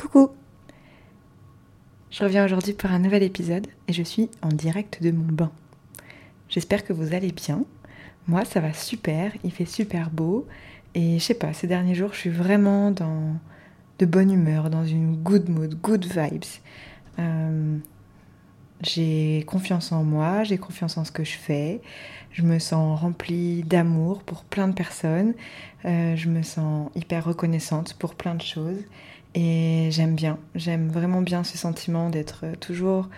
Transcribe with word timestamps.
Coucou 0.00 0.30
Je 2.10 2.24
reviens 2.24 2.42
aujourd'hui 2.42 2.72
pour 2.72 2.90
un 2.90 2.98
nouvel 2.98 3.22
épisode 3.22 3.66
et 3.86 3.92
je 3.92 4.02
suis 4.02 4.30
en 4.40 4.48
direct 4.48 5.02
de 5.02 5.10
mon 5.10 5.30
bain. 5.30 5.52
J'espère 6.48 6.86
que 6.86 6.94
vous 6.94 7.12
allez 7.12 7.32
bien. 7.32 7.66
Moi, 8.26 8.46
ça 8.46 8.60
va 8.60 8.72
super, 8.72 9.30
il 9.44 9.52
fait 9.52 9.66
super 9.66 10.08
beau 10.08 10.46
et 10.94 11.18
je 11.18 11.22
sais 11.22 11.34
pas, 11.34 11.52
ces 11.52 11.66
derniers 11.66 11.94
jours, 11.94 12.14
je 12.14 12.18
suis 12.18 12.30
vraiment 12.30 12.92
dans 12.92 13.34
de 13.98 14.06
bonne 14.06 14.32
humeur, 14.32 14.70
dans 14.70 14.86
une 14.86 15.16
good 15.16 15.50
mood, 15.50 15.74
good 15.82 16.06
vibes. 16.06 16.44
Euh, 17.18 17.76
j'ai 18.82 19.44
confiance 19.46 19.92
en 19.92 20.02
moi, 20.02 20.44
j'ai 20.44 20.56
confiance 20.56 20.96
en 20.96 21.04
ce 21.04 21.12
que 21.12 21.24
je 21.24 21.36
fais, 21.36 21.82
je 22.32 22.40
me 22.40 22.58
sens 22.58 22.98
remplie 22.98 23.64
d'amour 23.64 24.22
pour 24.22 24.44
plein 24.44 24.66
de 24.66 24.72
personnes, 24.72 25.34
euh, 25.84 26.16
je 26.16 26.30
me 26.30 26.40
sens 26.40 26.90
hyper 26.94 27.22
reconnaissante 27.26 27.92
pour 27.98 28.14
plein 28.14 28.34
de 28.34 28.40
choses 28.40 28.82
et 29.34 29.88
j'aime 29.90 30.14
bien, 30.14 30.38
j'aime 30.54 30.88
vraiment 30.88 31.22
bien 31.22 31.44
ce 31.44 31.56
sentiment 31.56 32.10
d'être 32.10 32.44
toujours 32.60 33.08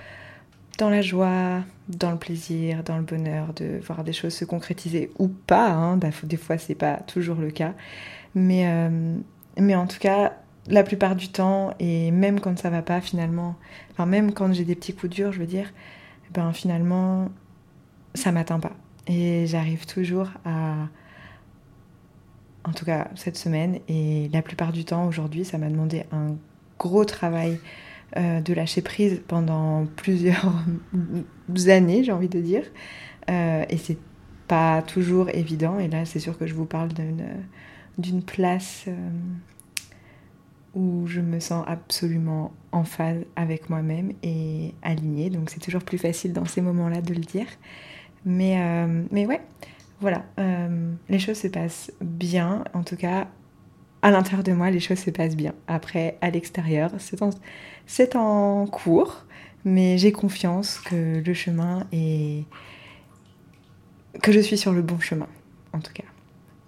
dans 0.78 0.90
la 0.90 1.02
joie, 1.02 1.62
dans 1.88 2.10
le 2.10 2.18
plaisir, 2.18 2.82
dans 2.82 2.96
le 2.96 3.02
bonheur, 3.02 3.52
de 3.54 3.80
voir 3.86 4.04
des 4.04 4.12
choses 4.12 4.34
se 4.34 4.44
concrétiser 4.44 5.10
ou 5.18 5.28
pas, 5.28 5.70
hein, 5.70 5.98
des 6.24 6.36
fois 6.36 6.58
c'est 6.58 6.74
pas 6.74 6.96
toujours 6.96 7.36
le 7.36 7.50
cas, 7.50 7.74
mais, 8.34 8.66
euh, 8.66 9.16
mais 9.58 9.74
en 9.74 9.86
tout 9.86 9.98
cas 9.98 10.34
la 10.68 10.84
plupart 10.84 11.16
du 11.16 11.28
temps, 11.28 11.74
et 11.80 12.10
même 12.10 12.40
quand 12.40 12.58
ça 12.58 12.70
va 12.70 12.82
pas 12.82 13.00
finalement, 13.00 13.56
enfin 13.90 14.06
même 14.06 14.32
quand 14.32 14.52
j'ai 14.52 14.64
des 14.64 14.74
petits 14.74 14.94
coups 14.94 15.14
durs, 15.14 15.32
je 15.32 15.40
veux 15.40 15.46
dire, 15.46 15.72
ben 16.32 16.52
finalement, 16.52 17.30
ça 18.14 18.32
m'atteint 18.32 18.60
pas. 18.60 18.72
Et 19.06 19.46
j'arrive 19.46 19.86
toujours 19.86 20.28
à, 20.44 20.88
en 22.64 22.72
tout 22.72 22.84
cas 22.84 23.08
cette 23.14 23.36
semaine, 23.36 23.78
et 23.88 24.28
la 24.32 24.42
plupart 24.42 24.72
du 24.72 24.84
temps 24.84 25.06
aujourd'hui, 25.06 25.44
ça 25.44 25.58
m'a 25.58 25.68
demandé 25.68 26.04
un 26.12 26.36
gros 26.78 27.04
travail 27.04 27.58
euh, 28.18 28.42
de 28.42 28.52
lâcher 28.52 28.82
prise 28.82 29.22
pendant 29.26 29.86
plusieurs 29.96 30.52
années, 31.68 32.04
j'ai 32.04 32.12
envie 32.12 32.28
de 32.28 32.40
dire. 32.40 32.64
Euh, 33.30 33.64
et 33.70 33.78
c'est 33.78 33.98
pas 34.48 34.82
toujours 34.82 35.30
évident. 35.30 35.78
Et 35.78 35.88
là, 35.88 36.04
c'est 36.04 36.18
sûr 36.18 36.36
que 36.36 36.46
je 36.46 36.54
vous 36.54 36.66
parle 36.66 36.90
d'une 37.98 38.22
place. 38.22 38.84
Euh, 38.88 39.10
où 40.74 41.06
je 41.06 41.20
me 41.20 41.38
sens 41.38 41.64
absolument 41.66 42.50
en 42.72 42.84
phase 42.84 43.18
avec 43.36 43.68
moi-même 43.68 44.12
et 44.22 44.72
alignée. 44.80 45.28
Donc 45.28 45.50
c'est 45.50 45.60
toujours 45.60 45.82
plus 45.82 45.98
facile 45.98 46.32
dans 46.32 46.46
ces 46.46 46.62
moments-là 46.62 47.02
de 47.02 47.12
le 47.12 47.20
dire. 47.20 47.44
Mais, 48.24 48.56
mais 49.10 49.26
ouais, 49.26 49.42
voilà, 50.02 50.24
euh, 50.40 50.92
les 51.08 51.20
choses 51.20 51.38
se 51.38 51.46
passent 51.46 51.92
bien. 52.00 52.64
En 52.74 52.82
tout 52.82 52.96
cas, 52.96 53.28
à 54.02 54.10
l'intérieur 54.10 54.42
de 54.42 54.52
moi, 54.52 54.68
les 54.70 54.80
choses 54.80 54.98
se 54.98 55.10
passent 55.10 55.36
bien. 55.36 55.54
Après, 55.68 56.18
à 56.20 56.28
l'extérieur, 56.30 56.90
c'est 57.86 58.16
en, 58.16 58.66
cours, 58.66 59.24
mais 59.64 59.96
j'ai 59.98 60.10
confiance 60.10 60.80
que 60.80 61.22
le 61.24 61.34
chemin 61.34 61.86
est... 61.92 62.44
que 64.20 64.32
je 64.32 64.40
suis 64.40 64.58
sur 64.58 64.72
le 64.72 64.82
bon 64.82 64.98
chemin, 64.98 65.28
en 65.72 65.78
tout 65.78 65.92
cas. 65.92 66.04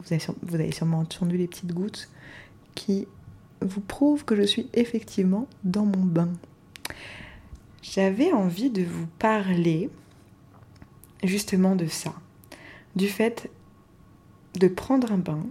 Vous 0.00 0.54
avez, 0.54 0.70
sûrement 0.70 1.00
entendu 1.00 1.36
les 1.36 1.48
petites 1.48 1.72
gouttes 1.72 2.08
qui 2.76 3.08
vous 3.62 3.80
prouve 3.80 4.24
que 4.24 4.36
je 4.36 4.42
suis 4.42 4.68
effectivement 4.74 5.48
dans 5.64 5.86
mon 5.86 6.04
bain. 6.04 6.28
J'avais 7.82 8.32
envie 8.32 8.70
de 8.70 8.84
vous 8.84 9.06
parler 9.18 9.90
justement 11.24 11.74
de 11.74 11.86
ça, 11.86 12.14
du 12.96 13.08
fait 13.08 13.50
de 14.58 14.68
prendre 14.68 15.12
un 15.12 15.18
bain 15.18 15.44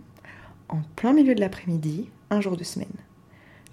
en 0.70 0.82
plein 0.96 1.14
milieu 1.14 1.36
de 1.36 1.40
l'après-midi, 1.40 2.10
un 2.30 2.42
jour 2.42 2.58
de 2.58 2.64
semaine. 2.64 2.88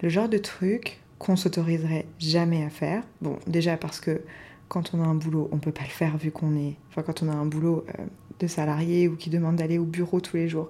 Le 0.01 0.09
genre 0.09 0.29
de 0.29 0.37
truc 0.37 1.01
qu'on 1.19 1.35
s'autoriserait 1.35 2.05
jamais 2.19 2.63
à 2.63 2.69
faire. 2.69 3.03
Bon, 3.21 3.37
déjà 3.47 3.77
parce 3.77 3.99
que 3.99 4.21
quand 4.67 4.93
on 4.93 5.01
a 5.01 5.05
un 5.05 5.15
boulot, 5.15 5.49
on 5.51 5.57
peut 5.57 5.71
pas 5.71 5.83
le 5.83 5.89
faire 5.89 6.17
vu 6.17 6.31
qu'on 6.31 6.55
est. 6.55 6.75
Enfin, 6.89 7.03
quand 7.03 7.23
on 7.23 7.29
a 7.29 7.33
un 7.33 7.45
boulot 7.45 7.85
euh, 7.99 8.05
de 8.39 8.47
salarié 8.47 9.07
ou 9.07 9.15
qui 9.15 9.29
demande 9.29 9.57
d'aller 9.57 9.77
au 9.77 9.85
bureau 9.85 10.19
tous 10.19 10.37
les 10.37 10.47
jours, 10.47 10.69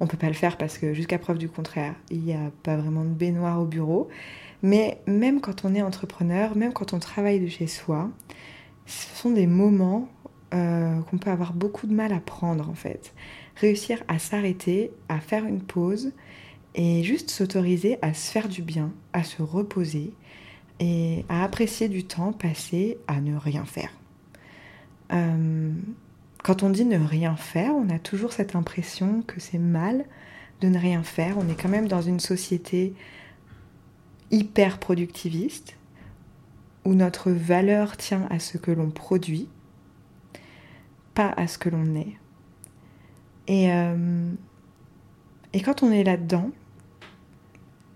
on 0.00 0.06
peut 0.06 0.16
pas 0.16 0.28
le 0.28 0.34
faire 0.34 0.56
parce 0.58 0.78
que 0.78 0.94
jusqu'à 0.94 1.18
preuve 1.18 1.38
du 1.38 1.48
contraire, 1.48 1.94
il 2.10 2.20
n'y 2.20 2.34
a 2.34 2.50
pas 2.62 2.76
vraiment 2.76 3.04
de 3.04 3.10
baignoire 3.10 3.60
au 3.60 3.64
bureau. 3.64 4.08
Mais 4.62 5.00
même 5.06 5.40
quand 5.40 5.64
on 5.64 5.74
est 5.74 5.82
entrepreneur, 5.82 6.56
même 6.56 6.72
quand 6.72 6.92
on 6.92 6.98
travaille 6.98 7.40
de 7.40 7.46
chez 7.46 7.66
soi, 7.66 8.10
ce 8.86 9.14
sont 9.14 9.30
des 9.30 9.46
moments 9.46 10.08
euh, 10.54 11.00
qu'on 11.02 11.18
peut 11.18 11.30
avoir 11.30 11.52
beaucoup 11.52 11.86
de 11.86 11.94
mal 11.94 12.12
à 12.12 12.20
prendre 12.20 12.68
en 12.68 12.74
fait. 12.74 13.14
Réussir 13.56 14.02
à 14.08 14.18
s'arrêter, 14.18 14.90
à 15.08 15.20
faire 15.20 15.44
une 15.44 15.62
pause 15.62 16.12
et 16.74 17.02
juste 17.02 17.30
s'autoriser 17.30 17.98
à 18.02 18.14
se 18.14 18.30
faire 18.30 18.48
du 18.48 18.62
bien, 18.62 18.92
à 19.12 19.24
se 19.24 19.42
reposer 19.42 20.12
et 20.80 21.24
à 21.28 21.44
apprécier 21.44 21.88
du 21.88 22.04
temps 22.04 22.32
passé 22.32 22.98
à 23.06 23.20
ne 23.20 23.36
rien 23.36 23.64
faire. 23.64 23.90
Euh, 25.12 25.72
quand 26.42 26.62
on 26.62 26.70
dit 26.70 26.84
ne 26.84 26.98
rien 26.98 27.36
faire, 27.36 27.74
on 27.74 27.88
a 27.90 27.98
toujours 27.98 28.32
cette 28.32 28.56
impression 28.56 29.22
que 29.22 29.38
c'est 29.40 29.58
mal 29.58 30.04
de 30.60 30.68
ne 30.68 30.78
rien 30.78 31.02
faire. 31.02 31.36
On 31.38 31.48
est 31.48 31.60
quand 31.60 31.68
même 31.68 31.88
dans 31.88 32.02
une 32.02 32.20
société 32.20 32.94
hyper 34.30 34.78
productiviste 34.78 35.76
où 36.84 36.94
notre 36.94 37.30
valeur 37.30 37.96
tient 37.96 38.26
à 38.30 38.38
ce 38.38 38.58
que 38.58 38.70
l'on 38.70 38.90
produit, 38.90 39.48
pas 41.14 41.32
à 41.36 41.46
ce 41.46 41.58
que 41.58 41.68
l'on 41.68 41.94
est. 41.94 42.16
Et, 43.48 43.72
euh, 43.72 44.30
et 45.52 45.60
quand 45.60 45.82
on 45.82 45.90
est 45.90 46.04
là-dedans, 46.04 46.50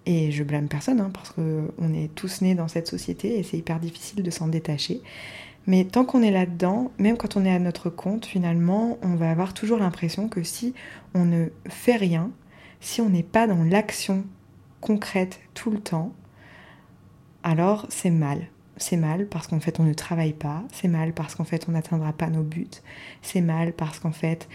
et 0.07 0.31
je 0.31 0.45
blâme 0.45 0.69
personne, 0.69 1.01
hein, 1.01 1.11
parce 1.13 1.31
qu'on 1.31 1.95
est 1.95 2.15
tous 2.15 2.41
nés 2.41 2.55
dans 2.55 2.69
cette 2.69 2.87
société 2.87 3.39
et 3.39 3.43
c'est 3.43 3.59
hyper 3.59 3.81
difficile 3.81 4.23
de 4.23 4.31
s'en 4.31 4.49
détacher, 4.49 5.03
mais 5.67 5.85
tant 5.85 6.05
qu'on 6.05 6.23
est 6.23 6.31
là-dedans, 6.31 6.93
même 6.99 7.17
quand 7.17 7.37
on 7.37 7.45
est 7.45 7.53
à 7.53 7.59
notre 7.59 7.91
compte, 7.91 8.25
finalement, 8.25 8.99
on 9.03 9.17
va 9.17 9.31
avoir 9.31 9.53
toujours 9.53 9.79
l'impression 9.79 10.29
que 10.29 10.45
si 10.45 10.75
on 11.15 11.25
ne 11.25 11.49
fait 11.69 11.97
rien, 11.97 12.31
si 12.81 13.01
on 13.01 13.11
n'est 13.11 13.25
pas 13.25 13.49
dans 13.49 13.65
l'action 13.65 14.25
concrète 14.81 15.41
tout 15.55 15.71
le 15.71 15.81
temps, 15.81 16.13
alors 17.43 17.87
c'est 17.89 18.11
mal. 18.11 18.47
C'est 18.77 18.97
mal 18.97 19.27
parce 19.27 19.47
qu'en 19.47 19.61
fait 19.61 19.81
on 19.81 19.85
ne 19.85 19.95
travaille 19.95 20.33
pas, 20.33 20.63
c'est 20.73 20.89
mal 20.89 21.13
parce 21.13 21.35
qu'en 21.35 21.45
fait 21.45 21.67
on 21.69 21.73
n'atteindra 21.73 22.13
pas 22.13 22.29
nos 22.29 22.43
buts, 22.43 22.67
c'est 23.23 23.41
mal 23.41 23.73
parce 23.73 23.99
qu'en 23.99 24.13
fait 24.13 24.49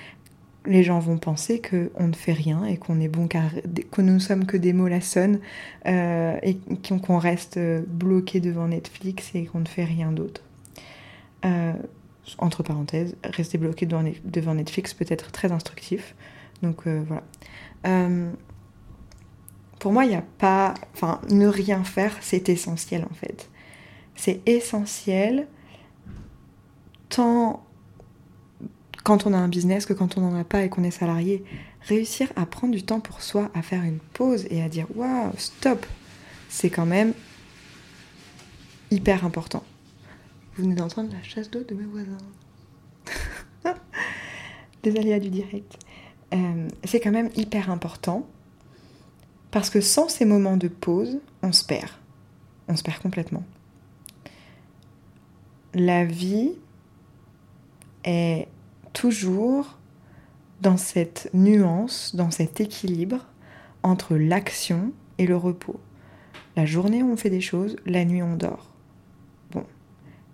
les 0.66 0.84
gens 0.84 1.00
vont 1.00 1.18
penser 1.18 1.60
qu'on 1.60 2.08
ne 2.08 2.14
fait 2.14 2.34
rien 2.34 2.66
et 2.66 2.78
qu'on 2.78 3.00
est 3.00 3.08
bon 3.08 3.28
que 3.28 4.02
nous 4.02 4.14
ne 4.14 4.20
sommes 4.20 4.46
que 4.46 4.58
des 4.58 4.74
mollassonnes 4.74 5.40
euh, 5.88 6.38
et 6.44 6.60
qu'on 7.00 7.18
reste 7.18 7.60
bloqué 7.88 8.40
devant 8.40 8.68
Netflix 8.68 9.32
et 9.34 9.46
qu'on 9.46 9.62
ne 9.62 9.68
fait 9.68 9.86
rien 9.86 10.12
d'autre. 10.12 10.44
Euh, 11.46 11.74
entre 12.38 12.64
parenthèses, 12.64 13.16
rester 13.24 13.58
bloqué 13.58 13.86
devant 13.88 14.54
Netflix 14.54 14.94
peut 14.94 15.06
être 15.10 15.32
très 15.32 15.52
instructif. 15.52 16.16
Donc 16.62 16.88
euh, 16.88 17.04
voilà. 17.08 17.24
Euh, 17.88 18.32
pour 19.80 19.92
moi, 19.92 20.06
il 20.06 20.10
n'y 20.10 20.16
a 20.16 20.24
pas. 20.38 20.76
Enfin, 20.94 21.20
ne 21.30 21.48
rien 21.48 21.84
faire, 21.84 22.16
c'est 22.22 22.50
essentiel 22.50 23.06
en 23.10 23.14
fait. 23.14 23.50
C'est 24.16 24.42
essentiel 24.46 25.48
tant 27.10 27.66
quand 29.04 29.26
on 29.26 29.34
a 29.34 29.38
un 29.38 29.48
business 29.48 29.86
que 29.86 29.94
quand 29.94 30.18
on 30.18 30.22
n'en 30.22 30.40
a 30.40 30.44
pas 30.44 30.64
et 30.64 30.70
qu'on 30.70 30.84
est 30.84 30.92
salarié. 30.92 31.44
Réussir 31.82 32.32
à 32.36 32.46
prendre 32.46 32.74
du 32.74 32.84
temps 32.84 33.00
pour 33.00 33.22
soi, 33.22 33.50
à 33.56 33.62
faire 33.62 33.84
une 33.84 34.00
pause 34.14 34.46
et 34.52 34.62
à 34.62 34.70
dire 34.70 34.86
waouh, 34.96 35.32
stop, 35.38 35.86
c'est 36.50 36.70
quand 36.70 36.86
même 36.86 37.14
hyper 38.92 39.26
important. 39.26 39.64
Vous 40.56 40.64
venez 40.64 40.76
d'entendre 40.76 41.12
la 41.12 41.24
chasse 41.24 41.50
d'eau 41.50 41.64
de 41.64 41.74
mes 41.74 41.86
voisins. 41.86 42.18
Des 44.84 44.98
aléas 44.98 45.20
du 45.20 45.30
direct. 45.30 45.78
Euh, 46.34 46.68
c'est 46.84 47.00
quand 47.00 47.12
même 47.12 47.30
hyper 47.36 47.72
important 47.72 48.28
parce 49.50 49.70
que 49.70 49.82
sans 49.82 50.08
ces 50.08 50.26
moments 50.26 50.58
de 50.58 50.68
pause, 50.68 51.20
on 51.42 51.52
se 51.52 51.66
perd. 51.66 51.90
On 52.68 52.76
se 52.76 52.84
perd 52.84 53.00
complètement. 53.00 53.44
La 55.74 56.06
vie 56.06 56.54
est 58.04 58.48
toujours 58.94 59.78
dans 60.62 60.78
cette 60.78 61.30
nuance, 61.34 62.16
dans 62.16 62.32
cet 62.32 62.62
équilibre 62.62 63.26
entre 63.84 64.16
l'action 64.16 64.92
et 65.18 65.26
le 65.26 65.38
repos. 65.38 65.80
La 66.56 66.66
journée, 66.66 67.04
on 67.04 67.16
fait 67.16 67.30
des 67.30 67.42
choses, 67.42 67.78
la 67.86 68.06
nuit, 68.06 68.22
on 68.22 68.36
dort. 68.36 68.72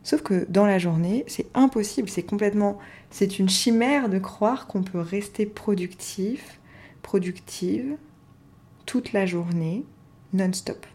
Sauf 0.08 0.22
que 0.22 0.46
dans 0.48 0.66
la 0.66 0.80
journée, 0.80 1.26
c'est 1.28 1.48
impossible, 1.54 2.08
c'est 2.08 2.24
complètement, 2.24 2.78
c'est 3.10 3.40
une 3.40 3.50
chimère 3.50 4.08
de 4.08 4.20
croire 4.20 4.66
qu'on 4.68 4.82
peut 4.82 5.02
rester 5.02 5.46
productif, 5.46 6.62
productive 7.02 7.98
toute 8.86 9.12
la 9.12 9.26
journée, 9.26 9.84
non-stop. 10.32 10.86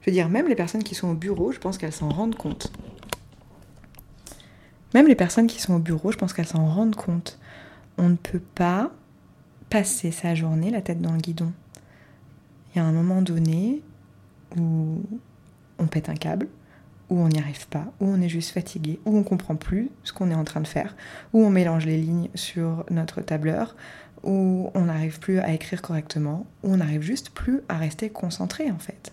Je 0.00 0.10
veux 0.10 0.12
dire, 0.12 0.28
même 0.28 0.48
les 0.48 0.56
personnes 0.56 0.82
qui 0.82 0.96
sont 0.96 1.10
au 1.10 1.14
bureau, 1.14 1.52
je 1.52 1.60
pense 1.60 1.78
qu'elles 1.78 1.92
s'en 1.92 2.08
rendent 2.08 2.34
compte. 2.34 2.72
Même 4.94 5.06
les 5.06 5.14
personnes 5.14 5.46
qui 5.46 5.60
sont 5.60 5.74
au 5.74 5.78
bureau, 5.78 6.12
je 6.12 6.18
pense 6.18 6.32
qu'elles 6.32 6.46
s'en 6.46 6.66
rendent 6.66 6.96
compte. 6.96 7.38
On 7.98 8.08
ne 8.08 8.16
peut 8.16 8.42
pas 8.54 8.92
passer 9.70 10.10
sa 10.10 10.34
journée 10.34 10.70
la 10.70 10.82
tête 10.82 11.00
dans 11.00 11.12
le 11.12 11.18
guidon. 11.18 11.52
Il 12.74 12.78
y 12.78 12.80
a 12.80 12.84
un 12.84 12.92
moment 12.92 13.22
donné 13.22 13.82
où 14.56 15.02
on 15.78 15.86
pète 15.86 16.08
un 16.08 16.14
câble, 16.14 16.48
où 17.08 17.18
on 17.18 17.28
n'y 17.28 17.38
arrive 17.38 17.68
pas, 17.68 17.92
où 18.00 18.06
on 18.06 18.20
est 18.20 18.28
juste 18.28 18.50
fatigué, 18.50 19.00
où 19.04 19.16
on 19.16 19.22
comprend 19.22 19.56
plus 19.56 19.90
ce 20.04 20.12
qu'on 20.12 20.30
est 20.30 20.34
en 20.34 20.44
train 20.44 20.60
de 20.60 20.66
faire, 20.66 20.96
où 21.32 21.42
on 21.42 21.50
mélange 21.50 21.86
les 21.86 21.98
lignes 21.98 22.28
sur 22.34 22.84
notre 22.90 23.20
tableur, 23.20 23.76
où 24.22 24.70
on 24.74 24.82
n'arrive 24.82 25.18
plus 25.18 25.38
à 25.38 25.52
écrire 25.52 25.82
correctement, 25.82 26.46
où 26.62 26.72
on 26.72 26.76
n'arrive 26.78 27.02
juste 27.02 27.30
plus 27.30 27.60
à 27.68 27.76
rester 27.76 28.08
concentré 28.10 28.70
en 28.70 28.78
fait. 28.78 29.12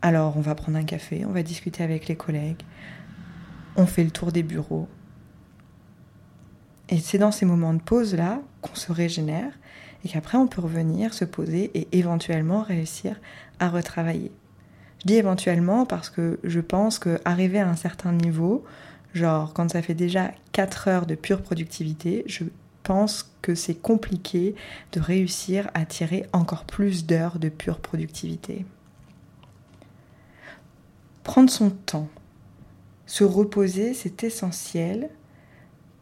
Alors 0.00 0.36
on 0.36 0.40
va 0.40 0.54
prendre 0.54 0.78
un 0.78 0.84
café, 0.84 1.24
on 1.26 1.32
va 1.32 1.42
discuter 1.42 1.82
avec 1.82 2.08
les 2.08 2.16
collègues, 2.16 2.62
on 3.76 3.86
fait 3.86 4.04
le 4.04 4.10
tour 4.10 4.32
des 4.32 4.42
bureaux. 4.42 4.88
Et 6.88 6.98
c'est 6.98 7.18
dans 7.18 7.32
ces 7.32 7.46
moments 7.46 7.74
de 7.74 7.82
pause 7.82 8.14
là 8.14 8.40
qu'on 8.60 8.74
se 8.74 8.92
régénère 8.92 9.52
et 10.04 10.08
qu'après 10.08 10.36
on 10.36 10.46
peut 10.46 10.60
revenir, 10.60 11.14
se 11.14 11.24
poser 11.24 11.70
et 11.74 11.88
éventuellement 11.92 12.62
réussir 12.62 13.20
à 13.60 13.68
retravailler. 13.68 14.32
Je 15.00 15.06
dis 15.06 15.14
éventuellement 15.14 15.86
parce 15.86 16.10
que 16.10 16.38
je 16.44 16.60
pense 16.60 16.98
qu'arriver 16.98 17.60
à 17.60 17.68
un 17.68 17.76
certain 17.76 18.12
niveau, 18.12 18.64
genre 19.14 19.52
quand 19.52 19.70
ça 19.70 19.82
fait 19.82 19.94
déjà 19.94 20.32
4 20.52 20.88
heures 20.88 21.06
de 21.06 21.14
pure 21.14 21.42
productivité, 21.42 22.24
je 22.26 22.44
pense 22.82 23.32
que 23.42 23.54
c'est 23.54 23.74
compliqué 23.74 24.54
de 24.92 25.00
réussir 25.00 25.70
à 25.74 25.84
tirer 25.84 26.26
encore 26.32 26.64
plus 26.64 27.06
d'heures 27.06 27.38
de 27.38 27.48
pure 27.48 27.78
productivité. 27.78 28.66
Prendre 31.24 31.50
son 31.50 31.70
temps, 31.70 32.08
se 33.12 33.24
reposer, 33.24 33.92
c'est 33.92 34.24
essentiel 34.24 35.10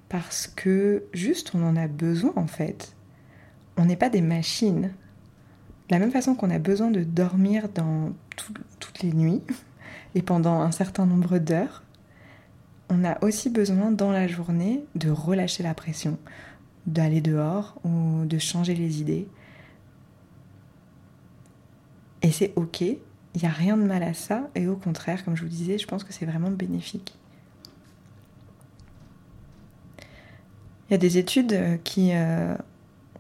parce 0.09 0.47
que 0.47 1.03
juste 1.13 1.51
on 1.57 1.65
en 1.65 1.75
a 1.75 1.89
besoin 1.89 2.33
en 2.37 2.47
fait. 2.47 2.95
On 3.77 3.87
n'est 3.87 3.97
pas 3.97 4.11
des 4.11 4.21
machines. 4.21 4.93
De 5.89 5.97
la 5.97 5.99
même 5.99 6.13
façon 6.13 6.37
qu'on 6.37 6.51
a 6.51 6.61
besoin 6.61 6.93
de 6.93 7.03
dormir 7.03 7.69
dans 7.75 8.13
toutes 8.79 9.03
les 9.03 9.13
nuits 9.13 9.43
et 10.15 10.23
pendant 10.23 10.61
un 10.61 10.71
certain 10.71 11.05
nombre 11.05 11.39
d'heures, 11.39 11.83
on 12.91 13.03
a 13.03 13.21
aussi 13.25 13.51
besoin 13.51 13.91
dans 13.91 14.13
la 14.13 14.29
journée 14.29 14.85
de 14.95 15.11
relâcher 15.11 15.65
la 15.65 15.75
pression, 15.75 16.17
d'aller 16.87 17.21
dehors 17.21 17.81
ou 17.83 18.25
de 18.25 18.39
changer 18.39 18.77
les 18.77 19.01
idées. 19.01 19.27
Et 22.23 22.31
c'est 22.31 22.53
ok, 22.55 22.85
il 23.35 23.43
n'y 23.43 23.49
a 23.49 23.53
rien 23.53 23.77
de 23.77 23.85
mal 23.85 24.03
à 24.03 24.15
ça, 24.15 24.49
et 24.55 24.67
au 24.67 24.77
contraire, 24.77 25.25
comme 25.25 25.37
je 25.37 25.43
vous 25.43 25.49
disais, 25.49 25.79
je 25.79 25.87
pense 25.87 26.05
que 26.05 26.13
c'est 26.13 26.27
vraiment 26.27 26.51
bénéfique. 26.51 27.17
Il 30.89 30.93
y 30.93 30.95
a 30.95 30.99
des 30.99 31.19
études 31.19 31.81
qui 31.85 32.11
euh, 32.13 32.57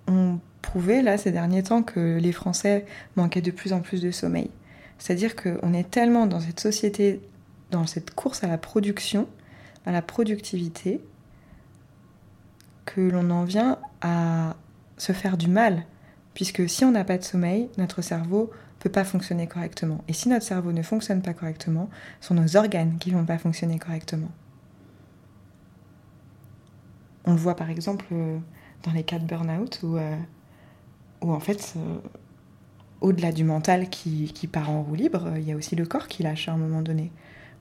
ont 0.09 0.41
prouvé, 0.61 1.03
là, 1.03 1.17
ces 1.19 1.31
derniers 1.31 1.62
temps, 1.62 1.85
que 1.85 2.19
les 2.19 2.33
Français 2.33 2.85
manquaient 3.15 3.43
de 3.43 3.53
plus 3.53 3.73
en 3.73 3.81
plus 3.81 4.03
de 4.03 4.11
sommeil. 4.11 4.51
C'est-à-dire 4.99 5.37
qu'on 5.37 5.73
est 5.73 5.89
tellement 5.89 6.27
dans 6.27 6.41
cette 6.41 6.61
société, 6.61 7.21
dans 7.71 7.87
cette 7.87 8.12
course 8.12 8.43
à 8.43 8.49
la 8.49 8.59
production, 8.59 9.29
à 9.87 9.93
la 9.93 10.03
productivité, 10.03 11.01
que 12.85 13.01
l'on 13.01 13.31
en 13.31 13.45
vient 13.45 13.79
à 14.01 14.57
se 14.99 15.12
faire 15.12 15.37
du 15.37 15.49
mal, 15.49 15.85
puisque 16.35 16.69
si 16.69 16.85
on 16.85 16.91
n'a 16.91 17.05
pas 17.05 17.19
de 17.19 17.25
sommeil, 17.25 17.69
notre 17.79 18.03
cerveau 18.03 18.51
peut 18.81 18.91
pas 18.91 19.05
fonctionner 19.05 19.47
correctement. 19.47 20.03
Et 20.09 20.12
si 20.12 20.29
notre 20.29 20.44
cerveau 20.44 20.73
ne 20.73 20.82
fonctionne 20.82 21.23
pas 21.23 21.35
correctement, 21.35 21.88
ce 22.21 22.29
sont 22.29 22.35
nos 22.35 22.56
organes 22.56 22.97
qui 22.99 23.11
vont 23.11 23.25
pas 23.25 23.38
fonctionner 23.38 23.79
correctement. 23.79 24.31
On 27.27 27.32
le 27.32 27.38
voit 27.38 27.55
par 27.55 27.71
exemple 27.71 28.06
euh, 28.12 28.38
dans 28.82 28.93
les 28.93 29.05
cas 29.05 29.19
de 29.19 29.27
burn-out 29.27 29.81
où, 29.82 29.99
euh, 29.99 30.17
en 31.21 31.41
fait 31.41 31.75
euh, 31.77 31.99
au-delà 33.03 33.32
du 33.32 33.44
mental 33.44 33.91
qui, 33.91 34.49
part 34.50 34.71
en 34.71 34.83
roue 34.83 34.94
libre, 34.94 35.31
il 35.37 35.43
y 35.43 35.53
a 35.53 35.56
aussi 35.56 35.76
le 35.76 35.85
corps 35.85 36.09
qui 36.09 36.23
lâche 36.23 36.49
à 36.49 36.53
un 36.53 36.56
moment 36.56 36.81
donné. 36.81 37.12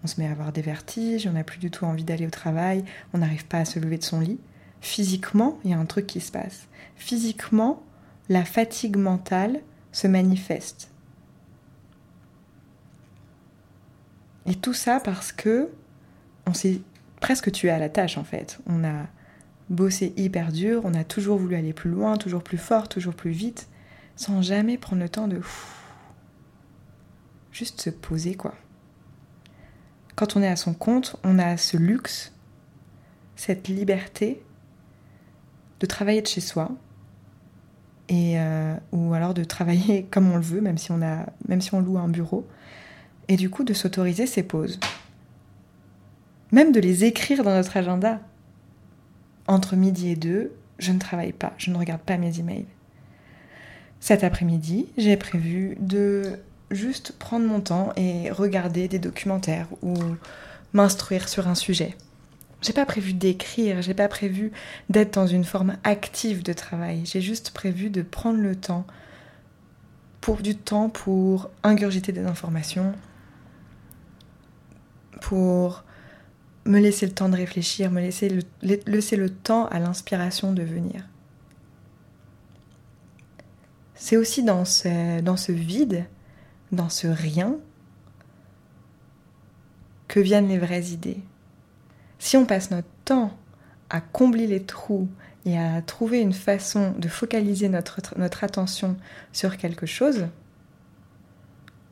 On 0.04 0.08
se 0.08 0.20
met 0.22 0.28
à 0.28 0.32
avoir 0.32 0.54
des 0.54 0.62
vertiges, 0.62 1.28
on 1.28 1.34
n'a 1.34 1.44
plus 1.44 1.60
du 1.60 1.70
tout 1.70 1.84
envie 1.84 2.06
d'aller 2.06 2.26
au 2.26 2.32
travail, 2.32 2.86
on 3.14 3.18
n'arrive 3.18 3.46
pas 3.46 3.60
à 3.60 3.66
se 3.66 3.80
lever 3.80 3.98
de 3.98 4.04
son 4.04 4.22
lit. 4.22 4.40
Physiquement, 4.80 5.60
il 5.66 5.72
y 5.72 5.74
a 5.74 5.78
un 5.78 5.86
truc 5.86 6.08
qui 6.08 6.22
se 6.22 6.32
passe. 6.32 6.68
Physiquement, 6.96 7.84
la 8.30 8.46
fatigue 8.46 8.96
mentale 8.96 9.60
se 9.92 10.08
manifeste. 10.08 10.90
Et 14.50 14.56
tout 14.56 14.74
ça 14.74 15.00
parce 15.00 15.32
que 15.32 15.70
on 16.46 16.54
s'est 16.54 16.82
presque 17.22 17.52
tué 17.52 17.70
à 17.70 17.78
la 17.78 17.88
tâche 17.88 18.18
en 18.18 18.24
fait. 18.24 18.60
On 18.66 18.84
a 18.84 19.06
bossé 19.70 20.14
hyper 20.18 20.52
dur, 20.52 20.82
on 20.84 20.96
a 20.96 21.04
toujours 21.04 21.38
voulu 21.38 21.56
aller 21.56 21.74
plus 21.74 21.92
loin, 21.92 22.18
toujours 22.18 22.44
plus 22.44 22.58
fort, 22.58 22.90
toujours 22.90 23.14
plus 23.14 23.32
vite 23.32 23.70
sans 24.16 24.42
jamais 24.42 24.78
prendre 24.78 25.02
le 25.02 25.08
temps 25.08 25.28
de 25.28 25.40
juste 27.52 27.80
se 27.80 27.90
poser 27.90 28.36
quoi. 28.36 28.56
Quand 30.16 30.36
on 30.36 30.42
est 30.42 30.48
à 30.48 30.58
son 30.58 30.74
compte, 30.74 31.16
on 31.24 31.40
a 31.40 31.56
ce 31.56 31.78
luxe, 31.78 32.34
cette 33.36 33.70
liberté 33.70 34.44
de 35.80 35.86
travailler 35.86 36.22
de 36.22 36.28
chez 36.28 36.42
soi 36.42 36.72
euh, 38.12 38.76
ou 38.92 39.14
alors 39.14 39.34
de 39.34 39.44
travailler 39.44 40.04
comme 40.12 40.32
on 40.32 40.36
le 40.36 40.42
veut, 40.42 40.62
même 40.62 40.78
si 40.78 40.92
on 40.92 41.02
a, 41.02 41.28
même 41.48 41.62
si 41.62 41.74
on 41.74 41.80
loue 41.80 41.98
un 41.98 42.10
bureau, 42.10 42.48
et 43.30 43.38
du 43.38 43.50
coup 43.50 43.64
de 43.64 43.74
s'autoriser 43.74 44.28
ces 44.28 44.44
pauses, 44.44 44.80
même 46.52 46.74
de 46.74 46.80
les 46.80 47.06
écrire 47.06 47.44
dans 47.44 47.54
notre 47.54 47.78
agenda. 47.78 48.20
Entre 49.48 49.76
midi 49.76 50.10
et 50.10 50.16
deux, 50.16 50.52
je 50.80 50.92
ne 50.92 51.00
travaille 51.00 51.32
pas, 51.32 51.54
je 51.58 51.72
ne 51.72 51.78
regarde 51.78 52.02
pas 52.02 52.18
mes 52.18 52.40
emails. 52.40 52.66
Cet 54.00 54.24
après-midi, 54.24 54.88
j'ai 54.98 55.18
prévu 55.18 55.78
de 55.80 56.40
juste 56.72 57.14
prendre 57.18 57.48
mon 57.48 57.62
temps 57.62 57.94
et 57.96 58.32
regarder 58.32 58.88
des 58.88 59.00
documentaires 59.00 59.68
ou 59.82 59.96
m'instruire 60.74 61.28
sur 61.30 61.48
un 61.48 61.56
sujet. 61.56 61.96
J'ai 62.62 62.74
pas 62.74 62.86
prévu 62.86 63.14
d'écrire, 63.14 63.82
j'ai 63.82 63.94
pas 63.94 64.08
prévu 64.08 64.52
d'être 64.90 65.14
dans 65.14 65.28
une 65.28 65.46
forme 65.46 65.78
active 65.84 66.44
de 66.44 66.54
travail. 66.54 67.04
J'ai 67.06 67.22
juste 67.22 67.52
prévu 67.52 67.90
de 67.90 68.02
prendre 68.02 68.40
le 68.40 68.56
temps 68.56 68.86
pour 70.22 70.38
du 70.38 70.56
temps 70.56 70.90
pour 70.90 71.50
ingurgiter 71.64 72.12
des 72.12 72.26
informations, 72.26 72.94
pour 75.22 75.84
me 76.66 76.80
laisser 76.80 77.06
le 77.06 77.14
temps 77.14 77.30
de 77.30 77.36
réfléchir, 77.36 77.92
me 77.92 78.02
laisser 78.02 78.30
le, 78.30 78.42
laisser 78.62 79.16
le 79.16 79.30
temps 79.30 79.68
à 79.68 79.80
l'inspiration 79.80 80.54
de 80.54 80.64
venir. 80.64 81.04
C'est 83.96 84.18
aussi 84.18 84.44
dans 84.44 84.66
ce, 84.66 85.20
dans 85.22 85.36
ce 85.36 85.52
vide, 85.52 86.06
dans 86.72 86.90
ce 86.90 87.08
rien, 87.08 87.58
que 90.08 90.20
viennent 90.20 90.48
les 90.48 90.58
vraies 90.58 90.88
idées. 90.88 91.22
Si 92.18 92.38
on 92.38 92.46
passe 92.46 92.72
notre 92.72 92.88
temps 93.06 93.38
à 93.90 94.02
combler 94.02 94.48
les 94.48 94.64
trous 94.64 95.10
et 95.46 95.58
à 95.58 95.82
trouver 95.82 96.22
une 96.22 96.34
façon 96.34 96.94
de 96.98 97.08
focaliser 97.08 97.70
notre, 97.70 98.00
notre 98.18 98.44
attention 98.44 98.98
sur 99.32 99.58
quelque 99.58 99.86
chose, 99.86 100.28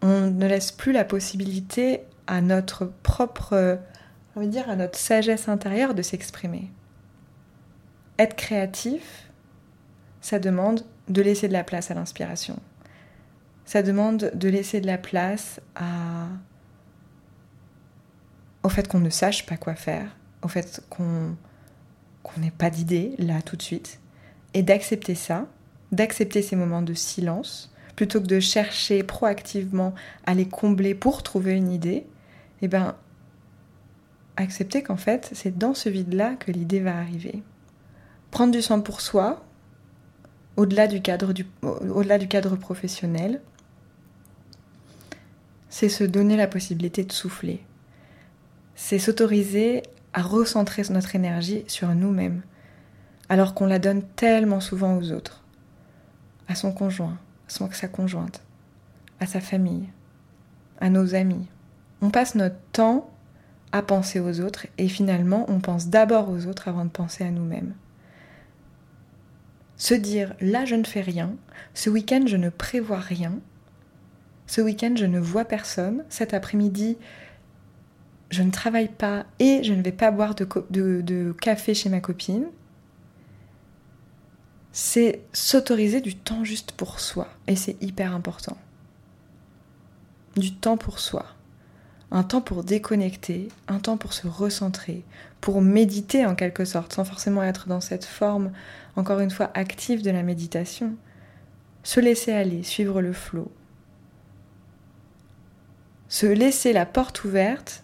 on 0.01 0.29
ne 0.29 0.45
laisse 0.45 0.71
plus 0.71 0.91
la 0.91 1.05
possibilité 1.05 2.01
à 2.27 2.41
notre 2.41 2.85
propre, 3.03 3.79
on 4.35 4.41
va 4.41 4.45
dire, 4.45 4.69
à 4.69 4.75
notre 4.75 4.99
sagesse 4.99 5.47
intérieure 5.47 5.93
de 5.95 6.01
s'exprimer. 6.01 6.69
Être 8.19 8.35
créatif, 8.35 9.29
ça 10.21 10.39
demande 10.39 10.83
de 11.07 11.21
laisser 11.21 11.47
de 11.47 11.53
la 11.53 11.63
place 11.63 11.89
à 11.89 11.93
l'inspiration. 11.93 12.59
Ça 13.65 13.81
demande 13.81 14.31
de 14.33 14.49
laisser 14.49 14.81
de 14.81 14.87
la 14.87 14.97
place 14.97 15.61
à... 15.75 16.27
au 18.63 18.69
fait 18.69 18.87
qu'on 18.87 18.99
ne 18.99 19.09
sache 19.09 19.45
pas 19.45 19.57
quoi 19.57 19.75
faire, 19.75 20.15
au 20.41 20.47
fait 20.47 20.83
qu'on 20.89 21.35
n'ait 22.37 22.51
pas 22.51 22.69
d'idée 22.69 23.13
là 23.17 23.41
tout 23.41 23.55
de 23.55 23.61
suite, 23.61 23.99
et 24.53 24.63
d'accepter 24.63 25.15
ça, 25.15 25.47
d'accepter 25.91 26.41
ces 26.41 26.55
moments 26.55 26.81
de 26.81 26.93
silence, 26.93 27.73
plutôt 27.95 28.21
que 28.21 28.27
de 28.27 28.39
chercher 28.39 29.03
proactivement 29.03 29.93
à 30.25 30.33
les 30.33 30.47
combler 30.47 30.93
pour 30.93 31.23
trouver 31.23 31.53
une 31.53 31.71
idée, 31.71 32.05
eh 32.61 32.67
ben 32.67 32.95
accepter 34.35 34.83
qu'en 34.83 34.97
fait 34.97 35.29
c'est 35.33 35.57
dans 35.57 35.73
ce 35.73 35.89
vide-là 35.89 36.35
que 36.35 36.51
l'idée 36.51 36.79
va 36.79 36.97
arriver. 36.97 37.43
Prendre 38.31 38.51
du 38.51 38.61
sang 38.61 38.81
pour 38.81 39.01
soi, 39.01 39.43
au-delà 40.57 40.87
du, 40.87 41.01
cadre 41.01 41.33
du, 41.33 41.45
au-delà 41.61 42.17
du 42.17 42.27
cadre 42.27 42.55
professionnel, 42.55 43.41
c'est 45.69 45.89
se 45.89 46.03
donner 46.03 46.35
la 46.35 46.47
possibilité 46.47 47.03
de 47.03 47.11
souffler. 47.11 47.63
C'est 48.75 48.99
s'autoriser 48.99 49.83
à 50.13 50.21
recentrer 50.21 50.81
notre 50.89 51.15
énergie 51.15 51.63
sur 51.67 51.93
nous-mêmes, 51.93 52.41
alors 53.29 53.53
qu'on 53.53 53.67
la 53.67 53.79
donne 53.79 54.03
tellement 54.15 54.59
souvent 54.59 54.97
aux 54.97 55.11
autres, 55.11 55.43
à 56.47 56.55
son 56.55 56.71
conjoint, 56.71 57.17
à 57.47 57.73
sa 57.73 57.87
conjointe, 57.87 58.41
à 59.19 59.27
sa 59.27 59.41
famille, 59.41 59.87
à 60.79 60.89
nos 60.89 61.13
amis. 61.13 61.47
On 62.01 62.09
passe 62.09 62.35
notre 62.35 62.59
temps 62.71 63.09
à 63.71 63.81
penser 63.81 64.19
aux 64.19 64.39
autres 64.41 64.67
et 64.77 64.87
finalement 64.87 65.45
on 65.49 65.59
pense 65.59 65.87
d'abord 65.87 66.29
aux 66.29 66.45
autres 66.45 66.67
avant 66.67 66.85
de 66.85 66.89
penser 66.89 67.23
à 67.23 67.31
nous-mêmes. 67.31 67.73
Se 69.75 69.93
dire 69.93 70.35
là 70.39 70.65
je 70.65 70.75
ne 70.75 70.85
fais 70.85 71.01
rien, 71.01 71.35
ce 71.73 71.89
week-end 71.89 72.23
je 72.27 72.37
ne 72.37 72.49
prévois 72.49 72.99
rien, 72.99 73.39
Ce 74.47 74.61
week-end, 74.61 74.93
je 74.95 75.05
ne 75.05 75.19
vois 75.19 75.45
personne. 75.45 76.05
Cet 76.09 76.33
après-midi, 76.33 76.97
je 78.29 78.43
ne 78.43 78.51
travaille 78.51 78.87
pas 78.87 79.25
et 79.39 79.61
je 79.63 79.73
ne 79.73 79.81
vais 79.81 79.91
pas 79.91 80.09
boire 80.09 80.35
de, 80.35 81.35
café 81.41 81.73
chez 81.73 81.89
ma 81.89 81.99
copine. 81.99 82.47
C'est 84.71 85.21
s'autoriser 85.33 86.01
du 86.01 86.15
temps 86.15 86.43
juste 86.43 86.71
pour 86.71 86.99
soi. 86.99 87.27
Et 87.47 87.55
c'est 87.55 87.81
hyper 87.83 88.13
important. 88.13 88.57
Du 90.37 90.55
temps 90.55 90.77
pour 90.77 90.99
soi. 90.99 91.25
Un 92.11 92.23
temps 92.23 92.41
pour 92.41 92.63
déconnecter, 92.63 93.49
un 93.67 93.79
temps 93.79 93.97
pour 93.97 94.13
se 94.13 94.27
recentrer, 94.27 95.03
pour 95.41 95.61
méditer 95.61 96.25
en 96.25 96.35
quelque 96.35 96.65
sorte, 96.65 96.93
sans 96.93 97.03
forcément 97.03 97.43
être 97.43 97.67
dans 97.67 97.81
cette 97.81 98.05
forme, 98.05 98.51
encore 98.95 99.19
une 99.19 99.31
fois, 99.31 99.51
active 99.53 100.01
de 100.01 100.11
la 100.11 100.23
méditation. 100.23 100.95
Se 101.83 101.99
laisser 101.99 102.31
aller, 102.31 102.63
suivre 102.63 103.01
le 103.01 103.13
flot. 103.13 103.51
Se 106.07 106.25
laisser 106.25 106.71
la 106.71 106.85
porte 106.85 107.23
ouverte 107.25 107.83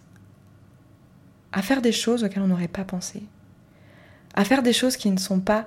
à 1.52 1.62
faire 1.62 1.82
des 1.82 1.92
choses 1.92 2.24
auxquelles 2.24 2.42
on 2.42 2.48
n'aurait 2.48 2.68
pas 2.68 2.84
pensé. 2.84 3.22
À 4.34 4.44
faire 4.44 4.62
des 4.62 4.72
choses 4.72 4.96
qui 4.96 5.10
ne 5.10 5.18
sont 5.18 5.40
pas 5.40 5.66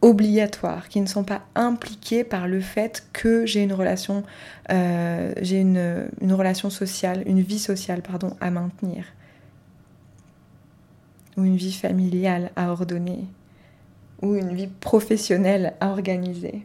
obligatoires, 0.00 0.88
qui 0.88 1.00
ne 1.00 1.06
sont 1.06 1.24
pas 1.24 1.42
impliquées 1.54 2.24
par 2.24 2.46
le 2.46 2.60
fait 2.60 3.06
que 3.12 3.46
j'ai 3.46 3.62
une 3.62 3.72
relation, 3.72 4.22
euh, 4.70 5.32
une, 5.42 6.32
relation 6.32 6.70
sociale, 6.70 7.22
une 7.26 7.40
vie 7.40 7.58
sociale, 7.58 8.02
pardon, 8.02 8.36
à 8.40 8.50
maintenir, 8.50 9.04
ou 11.36 11.44
une 11.44 11.56
vie 11.56 11.72
familiale 11.72 12.50
à 12.54 12.70
ordonner, 12.70 13.24
ou 14.22 14.36
une 14.36 14.54
vie 14.54 14.68
professionnelle 14.68 15.74
à 15.80 15.88
organiser. 15.88 16.64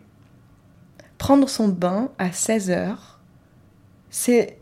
Prendre 1.17 1.49
son 1.49 1.67
bain 1.67 2.09
à 2.19 2.31
16 2.31 2.69
heures, 2.69 3.19
c'est 4.09 4.57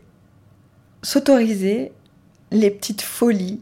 s'autoriser 1.02 1.92
les 2.50 2.70
petites 2.70 3.02
folies 3.02 3.60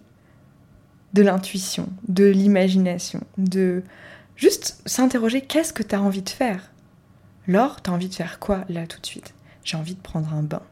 de 1.15 1.23
l'intuition, 1.23 1.89
de 2.09 2.27
l'imagination, 2.27 3.21
de 3.39 3.83
juste 4.41 4.81
s'interroger 4.87 5.43
qu'est-ce 5.43 5.73
que 5.73 5.83
tu 5.83 5.95
as 5.95 6.03
envie 6.03 6.23
de 6.23 6.31
faire? 6.31 6.73
Laure, 7.47 7.83
tu 7.83 7.91
as 7.91 7.93
envie 7.93 8.09
de 8.09 8.15
faire 8.15 8.39
quoi 8.39 8.65
là 8.69 8.87
tout 8.87 9.01
de 9.01 9.07
suite? 9.07 9.35
J'ai 9.65 9.77
envie 9.77 9.95
de 9.95 10.01
prendre 10.01 10.33
un 10.33 10.43
bain. 10.43 10.63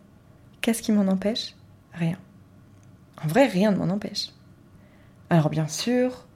Qu'est-ce 0.62 0.82
qui 0.82 0.90
m'en 0.90 1.06
empêche? 1.06 1.54
Rien. 1.92 2.16
En 3.22 3.28
vrai, 3.28 3.46
rien 3.46 3.70
ne 3.70 3.76
m'en 3.76 3.92
empêche. 3.92 4.30
Alors 5.28 5.50
bien 5.50 5.68
sûr, 5.68 6.26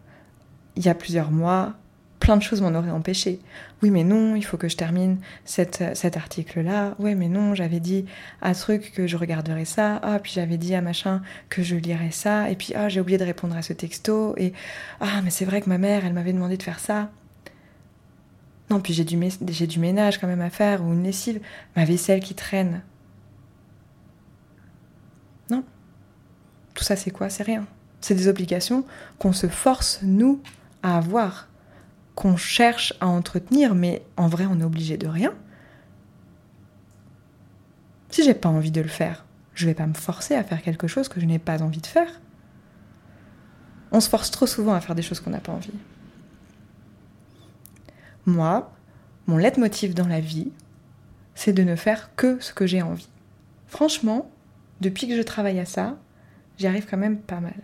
il 0.76 0.84
y 0.84 0.90
a 0.90 0.94
plusieurs 0.94 1.30
mois, 1.30 1.74
plein 2.20 2.36
de 2.36 2.42
choses 2.42 2.60
m'en 2.60 2.74
auraient 2.74 2.90
empêché. 2.90 3.40
Oui, 3.82 3.90
mais 3.90 4.04
non, 4.04 4.36
il 4.36 4.44
faut 4.44 4.58
que 4.58 4.68
je 4.68 4.76
termine 4.76 5.18
cet 5.44 5.80
article-là. 6.16 6.94
Oui, 6.98 7.14
mais 7.14 7.28
non, 7.28 7.54
j'avais 7.54 7.80
dit 7.80 8.04
à 8.42 8.54
truc 8.54 8.92
que 8.94 9.06
je 9.06 9.16
regarderais 9.16 9.64
ça. 9.64 9.98
Ah, 10.02 10.18
puis 10.18 10.32
j'avais 10.34 10.58
dit 10.58 10.74
à 10.74 10.82
machin 10.82 11.22
que 11.48 11.62
je 11.62 11.76
lirais 11.76 12.10
ça. 12.12 12.50
Et 12.50 12.56
puis, 12.56 12.74
ah, 12.76 12.88
j'ai 12.88 13.00
oublié 13.00 13.18
de 13.18 13.24
répondre 13.24 13.56
à 13.56 13.62
ce 13.62 13.72
texto. 13.72 14.34
Et 14.36 14.52
ah, 15.00 15.22
mais 15.24 15.30
c'est 15.30 15.46
vrai 15.46 15.62
que 15.62 15.68
ma 15.68 15.78
mère, 15.78 16.04
elle 16.04 16.12
m'avait 16.12 16.32
demandé 16.32 16.56
de 16.56 16.62
faire 16.62 16.78
ça. 16.78 17.10
Puis 18.80 18.92
j'ai 18.92 19.04
du, 19.04 19.18
j'ai 19.48 19.66
du 19.66 19.78
ménage 19.78 20.18
quand 20.18 20.26
même 20.26 20.40
à 20.40 20.50
faire 20.50 20.82
ou 20.82 20.92
une 20.92 21.02
lessive. 21.02 21.40
Ma 21.76 21.84
vaisselle 21.84 22.20
qui 22.20 22.34
traîne. 22.34 22.82
Non. 25.50 25.64
Tout 26.74 26.84
ça, 26.84 26.96
c'est 26.96 27.10
quoi? 27.10 27.28
C'est 27.28 27.42
rien. 27.42 27.66
C'est 28.00 28.14
des 28.14 28.28
obligations 28.28 28.84
qu'on 29.18 29.32
se 29.32 29.46
force, 29.46 30.00
nous, 30.02 30.40
à 30.82 30.96
avoir 30.98 31.48
qu'on 32.14 32.36
cherche 32.36 32.92
à 33.00 33.06
entretenir, 33.06 33.74
mais 33.74 34.02
en 34.16 34.28
vrai, 34.28 34.46
on 34.46 34.60
est 34.60 34.64
obligé 34.64 34.96
de 34.96 35.06
rien. 35.06 35.32
Si 38.10 38.22
j'ai 38.22 38.34
pas 38.34 38.50
envie 38.50 38.70
de 38.70 38.80
le 38.80 38.88
faire, 38.88 39.24
je 39.54 39.66
vais 39.66 39.74
pas 39.74 39.86
me 39.86 39.94
forcer 39.94 40.34
à 40.34 40.44
faire 40.44 40.62
quelque 40.62 40.86
chose 40.86 41.08
que 41.08 41.20
je 41.20 41.26
n'ai 41.26 41.38
pas 41.38 41.62
envie 41.62 41.80
de 41.80 41.86
faire. 41.86 42.20
On 43.90 44.00
se 44.00 44.08
force 44.08 44.30
trop 44.30 44.46
souvent 44.46 44.74
à 44.74 44.80
faire 44.80 44.94
des 44.94 45.02
choses 45.02 45.20
qu'on 45.20 45.30
n'a 45.30 45.40
pas 45.40 45.52
envie. 45.52 45.72
Moi, 48.26 48.72
mon 49.26 49.36
leitmotiv 49.36 49.94
dans 49.94 50.06
la 50.06 50.20
vie, 50.20 50.52
c'est 51.34 51.52
de 51.52 51.62
ne 51.62 51.76
faire 51.76 52.14
que 52.14 52.38
ce 52.40 52.52
que 52.52 52.66
j'ai 52.66 52.82
envie. 52.82 53.08
Franchement, 53.66 54.30
depuis 54.80 55.08
que 55.08 55.16
je 55.16 55.22
travaille 55.22 55.60
à 55.60 55.64
ça, 55.64 55.96
j'y 56.58 56.66
arrive 56.66 56.86
quand 56.88 56.98
même 56.98 57.18
pas 57.18 57.40
mal. 57.40 57.54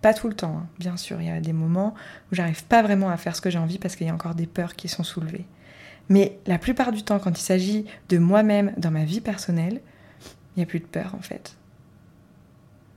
Pas 0.00 0.14
tout 0.14 0.28
le 0.28 0.34
temps, 0.34 0.58
hein. 0.58 0.66
bien 0.78 0.96
sûr, 0.96 1.20
il 1.20 1.28
y 1.28 1.30
a 1.30 1.40
des 1.40 1.52
moments 1.52 1.94
où 2.30 2.34
j'arrive 2.34 2.64
pas 2.64 2.82
vraiment 2.82 3.10
à 3.10 3.16
faire 3.16 3.36
ce 3.36 3.40
que 3.40 3.50
j'ai 3.50 3.58
envie 3.58 3.78
parce 3.78 3.94
qu'il 3.94 4.06
y 4.06 4.10
a 4.10 4.14
encore 4.14 4.34
des 4.34 4.46
peurs 4.46 4.74
qui 4.74 4.88
sont 4.88 5.04
soulevées. 5.04 5.46
Mais 6.08 6.38
la 6.46 6.58
plupart 6.58 6.90
du 6.90 7.04
temps, 7.04 7.20
quand 7.20 7.38
il 7.38 7.42
s'agit 7.42 7.86
de 8.08 8.18
moi-même 8.18 8.72
dans 8.76 8.90
ma 8.90 9.04
vie 9.04 9.20
personnelle, 9.20 9.80
il 10.24 10.58
n'y 10.58 10.62
a 10.62 10.66
plus 10.66 10.80
de 10.80 10.86
peur 10.86 11.14
en 11.14 11.22
fait. 11.22 11.56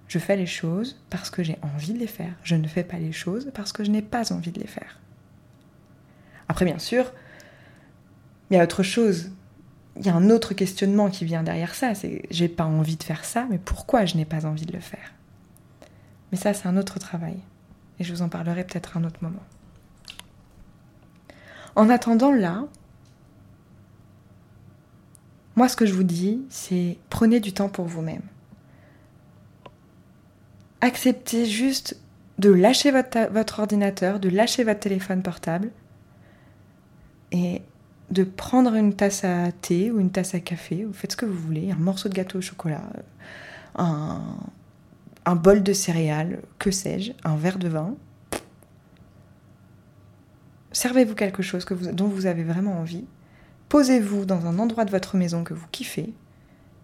Je 0.07 0.19
fais 0.19 0.35
les 0.35 0.45
choses 0.45 1.00
parce 1.09 1.29
que 1.29 1.43
j'ai 1.43 1.57
envie 1.62 1.93
de 1.93 2.00
les 2.00 2.07
faire. 2.07 2.33
Je 2.43 2.55
ne 2.55 2.67
fais 2.67 2.83
pas 2.83 2.97
les 2.97 3.12
choses 3.12 3.51
parce 3.53 3.71
que 3.71 3.83
je 3.83 3.91
n'ai 3.91 4.01
pas 4.01 4.33
envie 4.33 4.51
de 4.51 4.59
les 4.59 4.67
faire. 4.67 5.00
Après, 6.48 6.66
bien 6.66 6.80
sûr, 6.80 7.12
il 8.50 8.58
y 8.58 8.60
a 8.60 8.64
autre 8.64 8.84
chose. 8.84 9.32
Il 9.98 10.06
y 10.06 10.10
a 10.10 10.16
un 10.16 10.30
autre 10.30 10.54
questionnement 10.54 11.10
qui 11.10 11.25
vient 11.25 11.44
derrière 11.44 11.74
ça. 11.74 11.96
C'est 11.96 12.24
j'ai 12.30 12.48
pas 12.48 12.66
envie 12.66 12.98
de 12.98 13.04
faire 13.04 13.25
ça, 13.25 13.48
mais 13.50 13.58
pourquoi 13.58 14.06
je 14.06 14.18
n'ai 14.18 14.25
pas 14.25 14.46
envie 14.46 14.66
de 14.66 14.74
le 14.74 14.80
faire? 14.80 15.14
Mais 16.32 16.38
ça, 16.38 16.54
c'est 16.54 16.68
un 16.68 16.78
autre 16.78 17.00
travail. 17.00 17.38
Et 18.00 18.04
je 18.04 18.14
vous 18.14 18.22
en 18.22 18.30
parlerai 18.30 18.64
peut-être 18.64 18.98
un 18.98 19.04
autre 19.04 19.20
moment. 19.22 19.44
En 21.75 21.90
attendant 21.90 22.32
là, 22.32 22.66
moi 25.56 25.68
ce 25.68 25.75
que 25.75 25.86
je 25.86 25.94
vous 25.94 26.04
dis, 26.04 26.42
c'est 26.50 26.98
prenez 27.10 27.40
du 27.40 27.54
temps 27.54 27.70
pour 27.70 27.86
vous-même. 27.86 28.22
Acceptez 30.82 31.46
juste 31.46 31.98
de 32.38 32.50
lâcher 32.50 32.92
votre, 32.92 33.30
votre, 33.32 33.60
ordinateur, 33.60 34.20
de 34.20 34.30
lâcher 34.30 34.64
votre 34.64 34.80
téléphone 34.80 35.22
portable 35.22 35.72
et 37.32 37.62
de 38.12 38.24
prendre 38.24 38.74
une 38.75 38.94
tasse 38.94 39.24
à 39.24 39.51
thé 39.51 39.91
ou 39.91 40.00
une 40.00 40.12
tasse 40.12 40.36
à 40.36 40.39
café, 40.39 40.86
vous 40.86 40.94
faites 40.94 41.13
ce 41.13 41.17
que 41.17 41.25
vous 41.25 41.38
voulez, 41.38 41.72
un 41.72 41.75
morceau 41.75 42.10
de 42.10 42.13
gâteau 42.13 42.39
au 42.39 42.41
chocolat, 42.41 42.84
un, 43.75 45.36
bol 45.36 45.63
de 45.63 45.74
céréales, 45.74 46.41
que 46.60 46.72
sais-je, 46.72 47.13
un 47.24 47.36
verre 47.36 47.58
de 47.58 47.67
vin. 47.67 47.96
Servez-vous 50.72 51.15
quelque 51.15 51.41
chose 51.41 51.65
dont 51.94 52.08
vous 52.08 52.25
avez 52.25 52.44
vraiment 52.44 52.79
envie. 52.79 53.05
Posez-vous 53.70 54.25
dans 54.25 54.46
un 54.46 54.60
endroit 54.60 54.86
de 54.86 54.91
votre 54.91 55.17
maison 55.17 55.44
que 55.44 55.53
vous 55.53 55.67
kiffez 55.72 56.13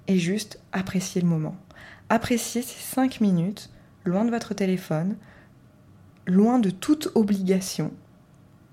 et 0.07 0.17
juste 0.17 0.59
appréciez 0.71 1.21
le 1.21 1.27
moment. 1.27 1.55
Appréciez 2.09 2.61
ces 2.61 2.79
cinq 2.79 3.21
minutes 3.21 3.69
loin 4.05 4.25
de 4.25 4.31
votre 4.31 4.53
téléphone, 4.53 5.15
loin 6.25 6.59
de 6.59 6.71
toute 6.71 7.09
obligation 7.15 7.91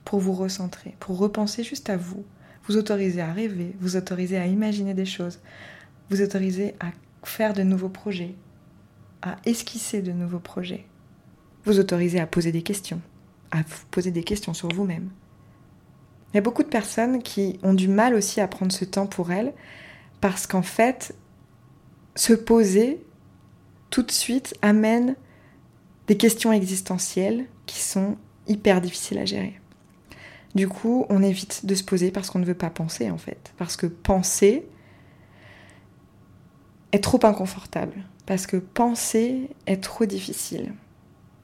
pour 0.09 0.21
vous 0.21 0.33
recentrer, 0.33 0.95
pour 1.01 1.19
repenser 1.19 1.63
juste 1.63 1.91
à 1.91 1.99
vous, 1.99 2.25
vous 2.67 2.79
autoriser 2.79 3.21
à 3.21 3.31
rêver, 3.31 3.77
vous 3.79 3.95
autoriser 3.95 4.39
à 4.39 4.47
imaginer 4.47 4.95
des 4.95 5.05
choses, 5.05 5.39
vous 6.09 6.23
autoriser 6.23 6.75
à 6.81 6.93
faire 7.25 7.53
de 7.53 7.63
nouveaux 7.63 7.91
projets, 7.91 8.35
à 9.21 9.37
esquisser 9.45 10.01
de 10.01 10.13
nouveaux 10.13 10.39
projets. 10.39 10.87
Vous 11.67 11.79
autorisez 11.79 12.21
à 12.21 12.27
poser 12.27 12.53
des 12.53 12.63
questions, 12.63 13.03
à 13.51 13.59
vous 13.59 13.85
poser 13.91 14.11
des 14.11 14.23
questions 14.23 14.55
sur 14.55 14.73
vous-même. 14.73 15.11
Il 16.33 16.37
y 16.37 16.39
a 16.39 16.43
beaucoup 16.43 16.63
de 16.63 16.69
personnes 16.69 17.23
qui 17.23 17.59
ont 17.63 17.75
du 17.75 17.89
mal 17.89 18.15
aussi 18.15 18.41
à 18.41 18.49
prendre 18.49 18.73
ce 18.73 18.87
temps 18.87 19.07
pour 19.07 19.31
elles 19.31 19.53
parce 20.23 20.47
qu'en 20.47 20.63
fait, 20.63 21.15
se 22.15 22.33
poser 22.33 23.05
tout 23.91 24.03
de 24.03 24.11
suite 24.11 24.55
amène 24.63 25.17
des 26.07 26.17
questions 26.17 26.51
existentielles 26.51 27.45
qui 27.67 27.81
sont 27.81 28.17
hyper 28.47 28.81
difficiles 28.81 29.19
à 29.19 29.27
gérer. 29.27 29.61
Du 30.59 30.67
coup, 30.67 31.07
on 31.09 31.23
évite 31.23 31.67
de 31.67 31.75
se 31.77 31.85
poser 31.85 32.11
parce 32.11 32.31
qu'on 32.31 32.41
ne 32.41 32.45
veut 32.45 32.53
pas 32.53 32.69
penser 32.69 33.13
en 33.13 33.17
fait. 33.17 33.55
Parce 33.59 33.77
que 33.77 33.87
penser 33.87 34.67
est 36.91 36.99
trop 36.99 37.25
inconfortable 37.25 38.03
parce 38.27 38.49
que 38.49 38.57
penser 38.57 39.51
est 39.69 39.81
trop 39.81 40.05
difficile. 40.05 40.75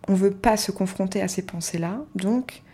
On 0.08 0.14
ne 0.14 0.16
veut 0.16 0.32
pas 0.32 0.56
se 0.56 0.72
confronter 0.72 1.22
à 1.22 1.28
ces 1.28 1.42
pensées-là, 1.42 2.00
donc 2.16 2.64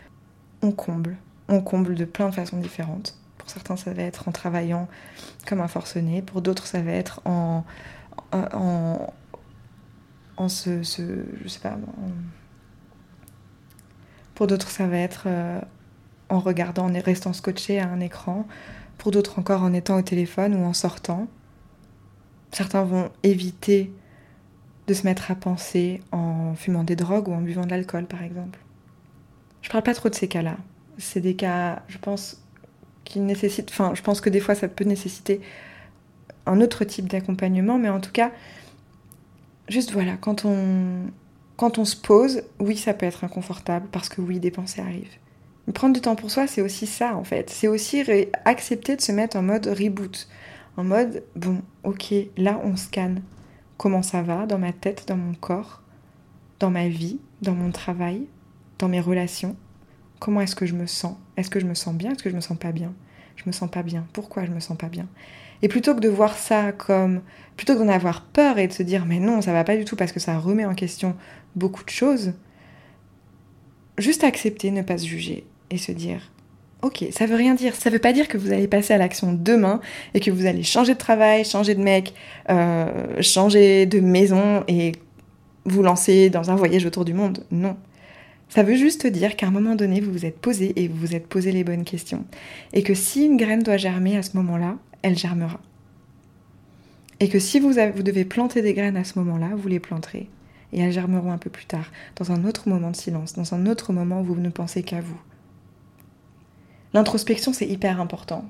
on 0.63 0.73
comble. 0.73 1.19
On 1.51 1.61
comble 1.61 1.95
de 1.95 2.07
plein 2.07 2.31
de 2.31 2.35
façons 2.35 2.57
différentes. 2.57 3.19
Pour 3.37 3.51
certains, 3.51 3.77
ça 3.77 3.93
va 3.93 4.01
être 4.01 4.27
en 4.27 4.33
travaillant 4.33 4.89
comme 5.47 5.61
un 5.61 5.69
forcené, 5.69 6.23
pour 6.23 6.41
d'autres, 6.41 6.67
ça 6.67 6.81
va 6.81 6.93
être 6.93 7.21
en, 7.27 7.67
en, 8.33 9.13
se, 10.49 10.83
je 10.83 11.49
sais 11.49 11.61
pas, 11.61 11.77
pour 14.35 14.47
d'autres, 14.47 14.71
ça 14.71 14.87
va 14.87 14.97
être 14.97 15.25
euh, 15.27 15.61
en 16.31 16.39
regardant, 16.39 16.89
en 16.89 17.01
restant 17.01 17.33
scotché 17.33 17.79
à 17.79 17.89
un 17.89 18.01
écran, 18.01 18.47
pour 18.97 19.11
d'autres 19.11 19.39
encore 19.39 19.63
en 19.63 19.73
étant 19.73 19.97
au 19.97 20.03
téléphone 20.03 20.55
ou 20.55 20.65
en 20.65 20.73
sortant. 20.73 21.27
Certains 22.53 22.85
vont 22.85 23.11
éviter 23.23 23.93
de 24.87 24.95
se 24.95 25.05
mettre 25.05 25.31
à 25.31 25.35
penser 25.35 26.01
en 26.13 26.55
fumant 26.55 26.85
des 26.85 26.97
drogues 26.97 27.29
ou 27.29 27.33
en 27.33 27.41
buvant 27.41 27.65
de 27.65 27.71
l'alcool, 27.71 28.07
par 28.07 28.23
exemple. 28.23 28.59
Je 29.63 29.69
parle 29.69 29.85
pas 29.85 29.95
trop 29.95 30.09
de 30.09 30.15
ces 30.15 30.29
cas-là. 30.29 30.57
C'est 30.99 31.21
des 31.21 31.37
cas, 31.37 31.83
je 31.89 31.99
pense, 31.99 32.43
qui 33.05 33.21
nécessitent. 33.21 33.71
Enfin, 33.71 33.93
je 33.95 34.03
pense 34.03 34.21
que 34.21 34.31
des 34.31 34.41
fois, 34.41 34.55
ça 34.55 34.69
peut 34.69 34.85
nécessiter 34.85 35.41
un 36.47 36.61
autre 36.61 36.85
type 36.85 37.09
d'accompagnement, 37.09 37.79
mais 37.79 37.89
en 37.89 38.01
tout 38.01 38.13
cas, 38.13 38.33
juste 39.69 39.93
voilà, 39.93 40.17
quand 40.17 40.45
on, 40.45 41.07
quand 41.57 41.79
on 41.79 41.85
se 41.85 41.97
pose, 41.97 42.43
oui, 42.59 42.77
ça 42.77 42.95
peut 42.95 43.07
être 43.07 43.25
inconfortable 43.25 43.87
parce 43.93 44.09
que 44.09 44.21
oui, 44.21 44.41
des 44.41 44.51
pensées 44.51 44.81
arrivent. 44.81 45.19
Prendre 45.73 45.95
du 45.95 46.01
temps 46.01 46.17
pour 46.17 46.31
soi, 46.31 46.47
c'est 46.47 46.63
aussi 46.63 46.87
ça 46.87 47.17
en 47.17 47.25
fait. 47.25 47.51
C'est 47.51 47.69
aussi 47.69 48.05
accepter 48.45 48.97
de 48.97 49.01
se 49.01 49.13
mettre 49.13 49.37
en 49.37 49.43
mode 49.43 49.67
reboot. 49.67 50.29
En 50.77 50.85
mode, 50.85 51.23
bon, 51.37 51.63
ok, 51.85 52.15
là 52.37 52.61
on 52.65 52.77
scanne. 52.77 53.23
Comment 53.77 54.03
ça 54.03 54.23
va 54.23 54.47
dans 54.47 54.59
ma 54.59 54.73
tête, 54.73 55.05
dans 55.09 55.17
mon 55.17 55.35
corps, 55.35 55.83
dans 56.59 56.71
ma 56.71 56.89
vie, 56.89 57.19
dans 57.43 57.55
mon 57.55 57.71
travail, 57.71 58.27
dans 58.79 58.89
mes 58.89 59.01
relations 59.01 59.57
Comment 60.19 60.43
est-ce 60.43 60.55
que 60.55 60.67
je 60.67 60.75
me 60.75 60.87
sens? 60.87 61.17
Est-ce 61.39 61.49
que 61.49 61.61
je 61.61 61.67
me 61.67 61.75
sens 61.75 61.95
bien? 61.95 62.13
Est-ce 62.13 62.23
que 62.23 62.29
je 62.29 62.37
me 62.37 62.43
sens 62.43 62.59
pas 62.59 62.73
bien? 62.73 62.93
Je 63.37 63.45
me 63.47 63.53
sens 63.53 63.71
pas 63.71 63.83
bien. 63.83 64.07
Pourquoi 64.13 64.45
je 64.45 64.51
me 64.51 64.61
sens 64.61 64.77
pas 64.77 64.89
bien? 64.89 65.09
Et 65.63 65.69
plutôt 65.69 65.95
que 65.95 66.01
de 66.01 66.11
voir 66.11 66.37
ça 66.37 66.73
comme. 66.73 67.23
Plutôt 67.57 67.75
que 67.75 67.79
d'en 67.79 67.89
avoir 67.89 68.23
peur 68.25 68.59
et 68.59 68.69
de 68.69 68.73
se 68.73 68.83
dire 68.83 69.07
mais 69.07 69.19
non, 69.19 69.41
ça 69.41 69.53
va 69.53 69.65
pas 69.65 69.77
du 69.77 69.85
tout 69.87 69.97
parce 69.97 70.13
que 70.13 70.21
ça 70.21 70.39
remet 70.39 70.67
en 70.67 70.75
question 70.75 71.17
beaucoup 71.57 71.85
de 71.85 71.91
choses, 71.91 72.33
juste 73.99 74.25
accepter, 74.25 74.71
ne 74.71 74.83
pas 74.83 74.99
se 74.99 75.07
juger 75.07 75.47
et 75.71 75.79
se 75.79 75.93
dire 75.93 76.31
Ok, 76.83 77.05
ça 77.11 77.27
veut 77.27 77.37
rien 77.37 77.55
dire. 77.55 77.75
Ça 77.75 77.91
veut 77.91 77.99
pas 77.99 78.13
dire 78.13 78.27
que 78.27 78.39
vous 78.39 78.53
allez 78.53 78.67
passer 78.67 78.95
à 78.95 78.99
l'action 78.99 79.33
demain 79.33 79.81
et 80.15 80.21
que 80.21 80.31
vous 80.31 80.47
allez 80.47 80.63
changer 80.63 80.95
de 80.95 80.99
travail, 80.99 81.45
changer 81.45 81.75
de 81.75 81.83
mec, 81.83 82.15
euh, 82.49 83.21
changer 83.21 83.85
de 83.85 84.01
maison 84.01 84.65
et 84.67 84.93
vous 85.67 85.83
lancer 85.83 86.31
dans 86.31 86.51
un 86.51 86.57
voyage 86.57 86.87
autour 86.87 87.05
du 87.05 87.13
monde. 87.13 87.45
Non. 87.51 87.77
Ça 88.49 88.63
veut 88.63 88.77
juste 88.77 89.07
dire 89.07 89.37
qu'à 89.37 89.47
un 89.47 89.51
moment 89.51 89.77
donné, 89.77 90.01
vous 90.01 90.11
vous 90.11 90.25
êtes 90.25 90.39
posé 90.39 90.73
et 90.77 90.89
vous 90.89 90.97
vous 90.97 91.15
êtes 91.15 91.27
posé 91.27 91.53
les 91.53 91.65
bonnes 91.65 91.85
questions. 91.85 92.25
Et 92.73 92.83
que 92.83 92.95
si 92.95 93.27
une 93.27 93.37
graine 93.37 93.63
doit 93.63 93.77
germer 93.77 94.17
à 94.17 94.23
ce 94.23 94.37
moment-là, 94.39 94.77
elle 95.03 95.17
germera. 95.17 95.61
Et 97.21 97.29
que 97.29 97.39
si 97.39 97.61
vous, 97.61 97.75
vous 97.95 98.03
devez 98.03 98.25
planter 98.25 98.63
des 98.63 98.73
graines 98.73 98.97
à 98.97 99.05
ce 99.05 99.19
moment-là, 99.19 99.51
vous 99.55 99.69
les 99.69 99.79
planterez. 99.79 100.29
Et 100.73 100.81
elles 100.81 100.93
germeront 100.93 101.31
un 101.31 101.39
peu 101.39 101.51
plus 101.51 101.67
tard, 101.67 101.93
dans 102.17 102.33
un 102.33 102.45
autre 102.45 102.69
moment 102.69 102.91
de 102.91 102.97
silence, 102.97 103.35
dans 103.35 103.55
un 103.55 103.67
autre 103.67 103.93
moment 103.93 104.23
où 104.23 104.25
vous 104.25 104.37
ne 104.37 104.49
pensez 104.49 104.83
qu'à 104.83 105.01
vous. 105.01 105.21
L'introspection, 106.93 107.53
c'est 107.53 107.69
hyper 107.69 108.01
important. 108.01 108.45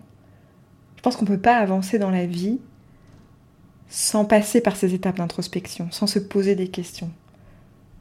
Je 0.97 1.03
pense 1.03 1.17
qu'on 1.17 1.25
ne 1.25 1.31
peut 1.31 1.41
pas 1.41 1.57
avancer 1.57 1.99
dans 1.99 2.11
la 2.11 2.27
vie 2.27 2.59
sans 3.89 4.25
passer 4.25 4.61
par 4.61 4.77
ces 4.77 4.95
étapes 4.95 5.17
d'introspection, 5.17 5.91
sans 5.91 6.07
se 6.07 6.19
poser 6.19 6.55
des 6.55 6.69
questions. 6.69 7.11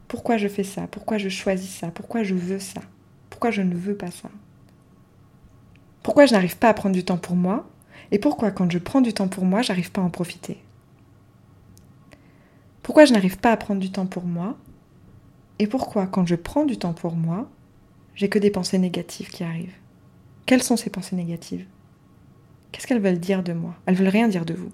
Pourquoi 0.08 0.38
je 0.38 0.48
fais 0.48 0.64
ça? 0.64 0.88
Pourquoi 0.88 1.18
je 1.18 1.30
choisis 1.30 1.70
ça? 1.70 1.92
Pourquoi 1.92 2.24
je 2.24 2.36
veux 2.36 2.60
ça? 2.60 2.82
Pourquoi 3.30 3.52
je 3.52 3.62
ne 3.62 3.76
veux 3.76 3.96
pas 3.96 4.12
ça? 4.12 4.30
Pourquoi 6.04 6.26
je 6.26 6.34
n'arrive 6.34 6.58
pas 6.58 6.70
à 6.70 6.74
prendre 6.74 6.96
du 6.96 7.04
temps 7.04 7.18
pour 7.18 7.36
moi? 7.36 7.70
Et 8.12 8.20
pourquoi 8.20 8.52
quand 8.52 8.72
je 8.72 8.80
prends 8.80 9.02
du 9.02 9.14
temps 9.14 9.28
pour 9.28 9.46
moi, 9.46 9.62
j'arrive 9.62 9.92
pas 9.92 10.02
à 10.02 10.04
en 10.06 10.10
profiter? 10.10 10.58
Pourquoi 12.82 13.06
je 13.06 13.14
n'arrive 13.14 13.38
pas 13.38 13.52
à 13.52 13.58
prendre 13.58 13.80
du 13.80 13.92
temps 13.92 14.08
pour 14.08 14.24
moi? 14.26 14.58
Et 15.60 15.68
pourquoi 15.68 16.08
quand 16.08 16.26
je 16.26 16.36
prends 16.36 16.66
du 16.66 16.78
temps 16.78 16.94
pour 16.94 17.16
moi, 17.16 17.50
j'ai 18.16 18.30
que 18.30 18.40
des 18.40 18.50
pensées 18.50 18.80
négatives 18.80 19.30
qui 19.30 19.44
arrivent? 19.44 19.76
Quelles 20.50 20.64
sont 20.64 20.78
ces 20.78 20.90
pensées 20.90 21.16
négatives? 21.16 21.68
Qu'est-ce 22.72 22.88
qu'elles 22.88 23.00
veulent 23.00 23.20
dire 23.20 23.44
de 23.44 23.54
moi? 23.54 23.76
Elles 23.86 23.94
veulent 23.94 24.08
rien 24.08 24.28
dire 24.28 24.46
de 24.46 24.56
vous. 24.56 24.72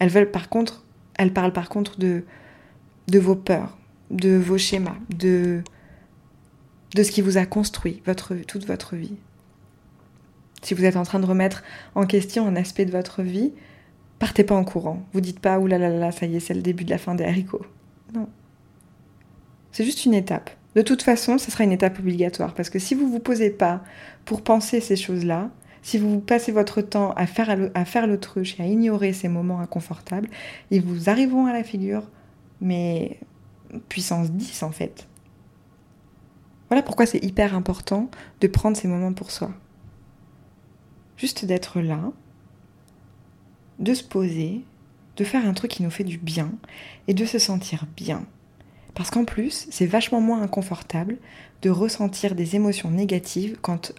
Elles 0.00 0.08
veulent 0.08 0.32
par 0.32 0.48
contre, 0.48 0.84
elles 1.14 1.32
parlent 1.32 1.52
par 1.52 1.68
contre 1.68 2.00
de 2.00 2.24
de 3.06 3.20
vos 3.20 3.36
peurs, 3.36 3.78
de 4.10 4.36
vos 4.36 4.58
schémas, 4.58 4.96
de, 5.16 5.62
de 6.96 7.02
ce 7.04 7.12
qui 7.12 7.22
vous 7.22 7.38
a 7.38 7.46
construit 7.46 8.02
votre, 8.06 8.34
toute 8.34 8.66
votre 8.66 8.96
vie. 8.96 9.14
Si 10.62 10.74
vous 10.74 10.84
êtes 10.84 10.96
en 10.96 11.04
train 11.04 11.20
de 11.20 11.26
remettre 11.26 11.62
en 11.94 12.04
question 12.04 12.48
un 12.48 12.56
aspect 12.56 12.84
de 12.84 12.90
votre 12.90 13.22
vie, 13.22 13.52
partez 14.18 14.42
pas 14.42 14.56
en 14.56 14.64
courant. 14.64 15.06
Vous 15.12 15.20
dites 15.20 15.38
pas, 15.38 15.60
oulala, 15.60 15.90
là 15.90 15.98
là, 15.98 16.10
ça 16.10 16.26
y 16.26 16.34
est, 16.34 16.40
c'est 16.40 16.54
le 16.54 16.60
début 16.60 16.82
de 16.82 16.90
la 16.90 16.98
fin 16.98 17.14
des 17.14 17.22
haricots. 17.22 17.64
Non. 18.12 18.28
C'est 19.70 19.84
juste 19.84 20.06
une 20.06 20.14
étape. 20.14 20.50
De 20.74 20.82
toute 20.82 21.02
façon, 21.02 21.38
ce 21.38 21.50
sera 21.50 21.64
une 21.64 21.72
étape 21.72 21.98
obligatoire 21.98 22.54
parce 22.54 22.70
que 22.70 22.78
si 22.78 22.94
vous 22.94 23.10
vous 23.10 23.20
posez 23.20 23.50
pas 23.50 23.82
pour 24.24 24.42
penser 24.42 24.80
ces 24.80 24.96
choses-là, 24.96 25.50
si 25.82 25.98
vous 25.98 26.20
passez 26.20 26.52
votre 26.52 26.82
temps 26.82 27.12
à 27.12 27.26
faire, 27.26 27.56
à 27.74 27.84
faire 27.84 28.06
l'autruche 28.06 28.58
et 28.60 28.62
à 28.62 28.66
ignorer 28.66 29.12
ces 29.12 29.28
moments 29.28 29.60
inconfortables, 29.60 30.28
ils 30.70 30.82
vous 30.82 31.08
arriveront 31.08 31.46
à 31.46 31.52
la 31.52 31.64
figure, 31.64 32.02
mais 32.60 33.18
puissance 33.88 34.30
10 34.30 34.62
en 34.62 34.70
fait. 34.70 35.06
Voilà 36.68 36.82
pourquoi 36.82 37.06
c'est 37.06 37.24
hyper 37.24 37.54
important 37.54 38.10
de 38.40 38.46
prendre 38.46 38.76
ces 38.76 38.88
moments 38.88 39.14
pour 39.14 39.30
soi. 39.30 39.50
Juste 41.16 41.44
d'être 41.44 41.80
là, 41.80 42.12
de 43.78 43.94
se 43.94 44.04
poser, 44.04 44.64
de 45.16 45.24
faire 45.24 45.46
un 45.46 45.54
truc 45.54 45.70
qui 45.70 45.82
nous 45.82 45.90
fait 45.90 46.04
du 46.04 46.18
bien 46.18 46.52
et 47.06 47.14
de 47.14 47.24
se 47.24 47.38
sentir 47.38 47.86
bien. 47.96 48.26
Parce 48.98 49.12
qu'en 49.12 49.24
plus, 49.24 49.68
c'est 49.70 49.86
vachement 49.86 50.20
moins 50.20 50.42
inconfortable 50.42 51.18
de 51.62 51.70
ressentir 51.70 52.34
des 52.34 52.56
émotions 52.56 52.90
négatives 52.90 53.56
quand 53.62 53.92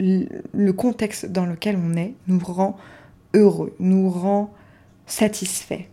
le 0.00 0.72
contexte 0.72 1.26
dans 1.26 1.46
lequel 1.46 1.76
on 1.76 1.94
est 1.94 2.14
nous 2.26 2.40
rend 2.40 2.76
heureux, 3.32 3.76
nous 3.78 4.10
rend 4.10 4.52
satisfait. 5.06 5.88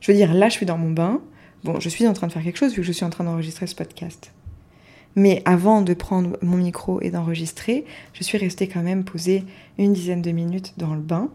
Je 0.00 0.12
veux 0.12 0.16
dire, 0.18 0.34
là, 0.34 0.50
je 0.50 0.52
suis 0.52 0.66
dans 0.66 0.76
mon 0.76 0.90
bain. 0.90 1.22
Bon, 1.64 1.80
je 1.80 1.88
suis 1.88 2.06
en 2.06 2.12
train 2.12 2.26
de 2.26 2.32
faire 2.32 2.42
quelque 2.42 2.58
chose 2.58 2.72
vu 2.72 2.82
que 2.82 2.86
je 2.86 2.92
suis 2.92 3.06
en 3.06 3.10
train 3.10 3.24
d'enregistrer 3.24 3.66
ce 3.66 3.74
podcast. 3.74 4.30
Mais 5.16 5.40
avant 5.46 5.80
de 5.80 5.94
prendre 5.94 6.36
mon 6.42 6.58
micro 6.58 7.00
et 7.00 7.08
d'enregistrer, 7.08 7.86
je 8.12 8.22
suis 8.22 8.36
restée 8.36 8.68
quand 8.68 8.82
même 8.82 9.04
posée 9.04 9.44
une 9.78 9.94
dizaine 9.94 10.20
de 10.20 10.32
minutes 10.32 10.74
dans 10.76 10.92
le 10.94 11.00
bain, 11.00 11.30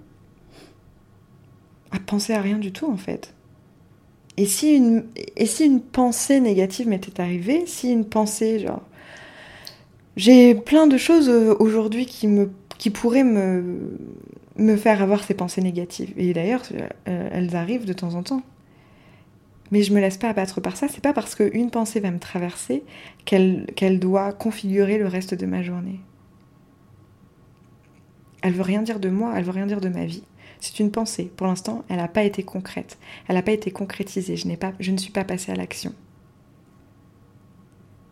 à 1.90 1.98
penser 1.98 2.34
à 2.34 2.42
rien 2.42 2.60
du 2.60 2.72
tout 2.72 2.86
en 2.86 2.98
fait. 2.98 3.34
Et 4.38 4.46
si 4.46 4.76
une, 4.76 5.82
pensée 5.82 6.40
négative 6.40 6.88
m'était 6.88 7.20
arrivée, 7.20 7.66
si 7.66 7.92
une 7.92 8.06
pensée 8.06 8.60
genre... 8.60 8.84
J'ai 10.16 10.56
plein 10.56 10.88
de 10.88 10.98
choses 10.98 11.30
euh, 11.30 11.56
aujourd'hui 11.60 12.08
qui, 12.08 12.90
pourraient 12.90 13.24
me, 13.24 14.78
faire 14.78 15.04
avoir 15.04 15.24
ces 15.24 15.36
pensées 15.36 15.62
négatives. 15.62 16.12
Et 16.18 16.34
d'ailleurs, 16.34 16.64
euh, 17.08 17.30
elles 17.32 17.56
arrivent 17.56 17.86
de 17.86 17.94
temps 17.94 18.16
en 18.16 18.24
temps. 18.24 18.42
Mais 19.72 19.84
je 19.84 19.94
me 19.94 20.00
laisse 20.00 20.18
pas 20.18 20.30
abattre 20.30 20.62
par 20.62 20.78
ça. 20.78 20.88
C'est 20.88 21.04
pas 21.04 21.14
parce 21.14 21.36
qu'une 21.36 21.70
pensée 21.70 22.00
va 22.00 22.10
me 22.10 22.20
traverser 22.20 22.84
qu'elle 23.26 24.00
doit 24.00 24.32
configurer 24.34 24.98
le 24.98 25.08
reste 25.08 25.34
de 25.34 25.46
ma 25.46 25.62
journée. 25.62 26.00
Elle 28.42 28.54
veut 28.54 28.64
rien 28.64 28.82
dire 28.82 29.00
de 29.00 29.10
moi, 29.10 29.34
elle 29.36 29.44
veut 29.44 29.52
rien 29.52 29.66
dire 29.68 29.82
de 29.82 29.90
ma 29.90 30.06
vie. 30.06 30.24
C'est 30.60 30.80
une 30.80 30.92
pensée. 30.92 31.32
Pour 31.36 31.48
l'instant, 31.48 31.84
elle 31.90 31.98
n'a 31.98 32.08
pas 32.08 32.24
été 32.24 32.44
concrète. 32.44 32.98
Elle 33.28 33.36
n'a 33.36 33.42
pas 33.42 33.52
été 33.52 33.72
concrétisée. 33.72 34.36
Je, 34.36 34.48
ne 34.92 34.98
suis 34.98 35.12
pas 35.12 35.24
passée 35.24 35.52
à 35.52 35.56
l'action. 35.56 35.94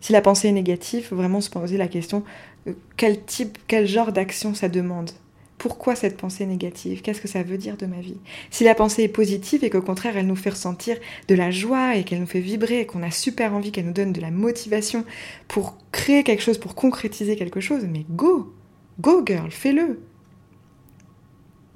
Si 0.02 0.14
la 0.14 0.22
pensée 0.22 0.50
est 0.50 0.54
négative, 0.54 1.08
faut 1.08 1.16
vraiment 1.16 1.42
se 1.42 1.50
poser 1.50 1.78
la 1.78 1.88
question 1.88 2.24
euh, 2.68 2.74
quel 2.98 3.24
type, 3.24 3.58
quel 3.68 3.88
genre 3.88 4.12
d'action 4.12 4.54
ça 4.54 4.70
demande? 4.70 5.12
Pourquoi 5.58 5.96
cette 5.96 6.18
pensée 6.18 6.46
négative? 6.46 7.02
Qu'est-ce 7.02 7.22
que 7.22 7.28
ça 7.28 7.42
veut 7.42 7.58
dire 7.58 7.78
de 7.78 7.88
ma 7.88 8.02
vie? 8.02 8.20
Si 8.52 8.64
la 8.64 8.76
pensée 8.76 9.04
est 9.04 9.08
positive 9.08 9.64
et 9.64 9.70
qu'au 9.72 9.82
contraire 9.82 10.18
elle 10.18 10.28
nous 10.28 10.36
fait 10.36 10.52
ressentir 10.52 10.98
de 11.28 11.34
la 11.34 11.50
joie 11.50 11.96
et 11.96 12.04
qu'elle 12.04 12.20
nous 12.20 12.28
fait 12.28 12.42
vibrer 12.42 12.82
et 12.82 12.86
qu'on 12.86 13.02
a 13.02 13.10
super 13.10 13.56
envie, 13.56 13.72
qu'elle 13.72 13.86
nous 13.86 13.94
donne 13.94 14.14
de 14.14 14.22
la 14.22 14.32
motivation 14.32 15.06
pour 15.48 15.78
créer 15.92 16.24
quelque 16.24 16.44
chose, 16.44 16.60
pour 16.60 16.76
concrétiser 16.76 17.36
quelque 17.36 17.62
chose, 17.62 17.88
mais 17.90 18.06
go 18.10 18.54
Go 19.00 19.24
girl, 19.26 19.50
fais-le 19.50 20.00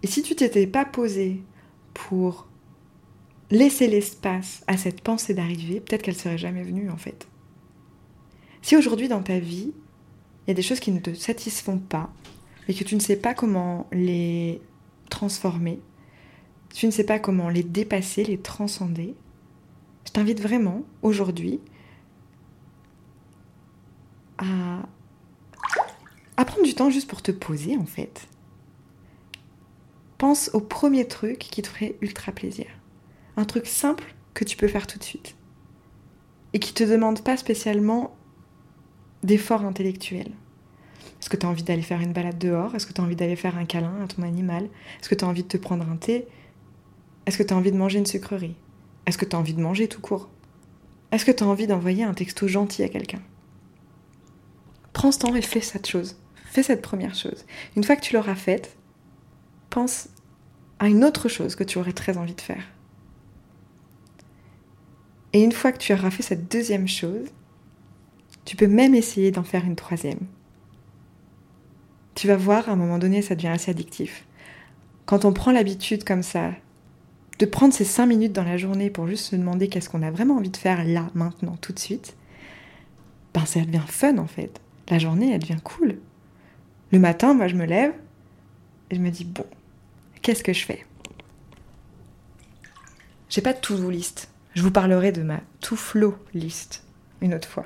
Et 0.04 0.08
si 0.08 0.22
tu 0.22 0.36
t'étais 0.36 0.68
pas 0.68 0.86
posé 0.86 1.42
pour 1.94 2.48
laisser 3.52 3.88
l'espace 3.88 4.64
à 4.68 4.78
cette 4.78 5.02
pensée 5.02 5.34
d'arriver, 5.34 5.80
peut-être 5.80 6.04
qu'elle 6.04 6.16
serait 6.16 6.38
jamais 6.38 6.64
venue 6.64 6.90
en 6.90 6.98
fait. 6.98 7.28
Si 8.62 8.76
aujourd'hui 8.76 9.08
dans 9.08 9.24
ta 9.24 9.40
vie, 9.40 9.74
il 10.46 10.50
y 10.50 10.52
a 10.52 10.54
des 10.54 10.62
choses 10.62 10.80
qui 10.80 10.92
ne 10.92 11.00
te 11.00 11.14
satisfont 11.14 11.80
pas, 11.80 12.12
et 12.68 12.74
que 12.74 12.84
tu 12.84 12.96
ne 12.96 13.00
sais 13.00 13.16
pas 13.16 13.34
comment 13.34 13.88
les 13.92 14.62
transformer, 15.10 15.80
tu 16.74 16.86
ne 16.86 16.92
sais 16.92 17.04
pas 17.04 17.18
comment 17.18 17.50
les 17.50 17.64
dépasser, 17.64 18.24
les 18.24 18.38
transcender, 18.38 19.16
je 20.06 20.12
t'invite 20.12 20.40
vraiment 20.40 20.84
aujourd'hui 21.02 21.60
à, 24.38 24.84
à 26.38 26.46
prendre 26.46 26.64
du 26.64 26.76
temps 26.76 26.92
juste 26.92 27.10
pour 27.10 27.24
te 27.24 27.32
poser 27.32 27.76
en 27.76 27.86
fait. 27.86 28.28
Pense 30.20 30.52
au 30.54 30.60
premier 30.60 31.08
truc 31.08 31.40
qui 31.40 31.62
te 31.62 31.70
ferait 31.70 31.96
ultra 32.02 32.34
plaisir. 32.34 32.66
Un 33.38 33.46
truc 33.46 33.66
simple 33.66 34.14
que 34.34 34.44
tu 34.44 34.58
peux 34.58 34.68
faire 34.68 34.86
tout 34.86 35.00
de 35.00 35.04
suite. 35.04 35.36
Et 36.52 36.60
qui 36.60 36.74
ne 36.74 36.86
te 36.86 36.92
demande 36.92 37.24
pas 37.24 37.38
spécialement 37.38 38.14
d'efforts 39.24 39.64
intellectuels. 39.64 40.34
Est-ce 41.22 41.30
que 41.30 41.38
tu 41.38 41.46
as 41.46 41.50
envie 41.50 41.64
d'aller 41.64 41.82
faire 41.82 42.02
une 42.02 42.12
balade 42.12 42.38
dehors? 42.38 42.76
Est-ce 42.76 42.86
que 42.86 42.92
tu 42.92 43.00
as 43.00 43.04
envie 43.06 43.16
d'aller 43.16 43.38
faire 43.38 43.58
un 43.58 43.64
câlin 43.64 43.94
à 44.04 44.08
ton 44.08 44.24
animal? 44.24 44.66
Est-ce 45.00 45.08
que 45.08 45.16
tu 45.16 45.24
as 45.24 45.28
envie 45.28 45.44
de 45.44 45.48
te 45.48 45.56
prendre 45.58 45.90
un 45.90 45.96
thé? 45.96 46.28
Est-ce 47.26 47.38
que 47.38 47.44
tu 47.44 47.54
as 47.54 47.58
envie 47.58 47.72
de 47.72 47.78
manger 47.78 48.00
une 48.00 48.06
sucrerie? 48.06 48.58
Est-ce 49.06 49.18
que 49.18 49.26
tu 49.26 49.38
as 49.38 49.40
envie 49.40 49.54
de 49.54 49.62
manger 49.62 49.88
tout 49.88 50.02
court? 50.02 50.30
Est-ce 51.14 51.24
que 51.24 51.32
tu 51.32 51.46
as 51.46 51.48
envie 51.48 51.66
d'envoyer 51.66 52.04
un 52.04 52.14
texto 52.14 52.46
gentil 52.46 52.84
à 52.84 52.90
quelqu'un? 52.90 53.22
Prends 54.92 55.14
ce 55.14 55.20
temps 55.20 55.34
et 55.34 55.42
fais 55.42 55.62
cette 55.62 55.88
chose. 55.88 56.18
Fais 56.52 56.64
cette 56.64 56.82
première 56.82 57.16
chose. 57.16 57.46
Une 57.78 57.86
fois 57.86 57.96
que 57.96 58.02
tu 58.02 58.16
l'auras 58.16 58.36
faite, 58.36 58.76
pense 59.70 60.10
à 60.80 60.88
une 60.88 61.04
autre 61.04 61.28
chose 61.28 61.56
que 61.56 61.64
tu 61.64 61.78
aurais 61.78 61.94
très 61.94 62.18
envie 62.18 62.36
de 62.36 62.42
faire. 62.42 62.64
Et 65.34 65.44
une 65.44 65.52
fois 65.52 65.72
que 65.72 65.78
tu 65.78 65.94
auras 65.94 66.10
fait 66.10 66.24
cette 66.24 66.52
deuxième 66.52 66.88
chose, 66.88 67.28
tu 68.46 68.56
peux 68.56 68.68
même 68.68 68.96
essayer 68.96 69.32
d'en 69.32 69.44
faire 69.44 69.66
une 69.66 69.76
troisième. 69.76 70.20
Tu 72.16 72.28
vas 72.28 72.36
voir, 72.38 72.68
à 72.68 72.72
un 72.72 72.76
moment 72.76 72.98
donné, 72.98 73.22
ça 73.22 73.36
devient 73.36 73.50
assez 73.50 73.70
addictif. 73.72 74.26
Quand 75.06 75.26
on 75.26 75.34
prend 75.34 75.52
l'habitude 75.52 76.04
comme 76.04 76.24
ça, 76.24 76.52
de 77.38 77.46
prendre 77.46 77.74
ces 77.74 77.86
cinq 77.86 78.08
minutes 78.08 78.34
dans 78.34 78.44
la 78.44 78.58
journée 78.58 78.90
pour 78.90 79.08
juste 79.08 79.26
se 79.26 79.36
demander 79.36 79.70
qu'est-ce 79.70 79.90
qu'on 79.90 80.02
a 80.02 80.12
vraiment 80.12 80.36
envie 80.38 80.50
de 80.50 80.58
faire 80.58 80.84
là, 80.84 81.10
maintenant, 81.14 81.58
tout 81.62 81.74
de 81.74 81.80
suite, 81.80 82.16
ben 83.34 83.46
ça 83.46 83.62
devient 83.62 83.82
fun 83.88 84.18
en 84.18 84.28
fait. 84.28 84.60
La 84.90 85.00
journée, 85.00 85.32
elle 85.32 85.40
devient 85.40 85.62
cool. 85.64 86.00
Le 86.92 87.00
matin, 87.00 87.34
moi, 87.34 87.48
je 87.48 87.56
me 87.56 87.66
lève 87.66 87.94
et 88.90 88.96
je 88.96 89.00
me 89.00 89.10
dis, 89.10 89.24
bon, 89.24 89.46
qu'est-ce 90.22 90.44
que 90.44 90.54
je 90.54 90.66
fais? 90.66 90.86
J'ai 93.30 93.42
pas 93.42 93.54
de 93.54 93.60
to-do 93.60 93.90
list. 93.90 94.30
Je 94.56 94.62
vous 94.62 94.72
parlerai 94.72 95.12
de 95.12 95.22
ma 95.22 95.42
to-flow 95.62 96.16
list 96.34 96.84
une 97.22 97.34
autre 97.34 97.48
fois. 97.48 97.66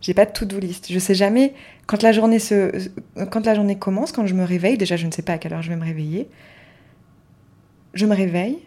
J'ai 0.00 0.14
pas 0.14 0.26
de 0.26 0.32
to-do 0.32 0.58
list. 0.58 0.92
Je 0.92 0.98
sais 0.98 1.14
jamais 1.14 1.54
quand 1.86 2.02
la 2.02 2.12
journée 2.12 2.38
se 2.38 2.90
quand 3.30 3.46
la 3.46 3.54
journée 3.54 3.78
commence, 3.78 4.12
quand 4.12 4.26
je 4.26 4.34
me 4.34 4.44
réveille, 4.44 4.78
déjà 4.78 4.96
je 4.96 5.06
ne 5.06 5.12
sais 5.12 5.22
pas 5.22 5.34
à 5.34 5.38
quelle 5.38 5.54
heure 5.54 5.62
je 5.62 5.70
vais 5.70 5.76
me 5.76 5.84
réveiller. 5.84 6.28
Je 7.94 8.06
me 8.06 8.14
réveille 8.14 8.58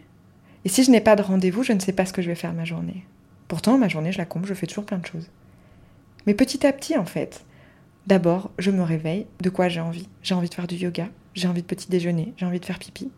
et 0.64 0.68
si 0.68 0.84
je 0.84 0.90
n'ai 0.90 1.00
pas 1.00 1.16
de 1.16 1.22
rendez-vous, 1.22 1.62
je 1.62 1.72
ne 1.72 1.80
sais 1.80 1.92
pas 1.92 2.06
ce 2.06 2.12
que 2.12 2.22
je 2.22 2.28
vais 2.28 2.34
faire 2.34 2.52
ma 2.52 2.64
journée. 2.64 3.04
Pourtant, 3.48 3.78
ma 3.78 3.88
journée, 3.88 4.12
je 4.12 4.18
la 4.18 4.24
comble, 4.24 4.46
je 4.46 4.54
fais 4.54 4.66
toujours 4.66 4.84
plein 4.84 4.98
de 4.98 5.06
choses. 5.06 5.28
Mais 6.26 6.34
petit 6.34 6.66
à 6.66 6.72
petit 6.72 6.96
en 6.96 7.04
fait. 7.04 7.44
D'abord, 8.06 8.50
je 8.58 8.70
me 8.70 8.82
réveille, 8.82 9.26
de 9.40 9.50
quoi 9.50 9.68
j'ai 9.68 9.80
envie 9.80 10.08
J'ai 10.22 10.34
envie 10.34 10.48
de 10.48 10.54
faire 10.54 10.66
du 10.66 10.74
yoga, 10.76 11.08
j'ai 11.34 11.48
envie 11.48 11.62
de 11.62 11.66
petit 11.66 11.88
déjeuner, 11.88 12.34
j'ai 12.36 12.46
envie 12.46 12.60
de 12.60 12.64
faire 12.64 12.78
pipi. 12.78 13.10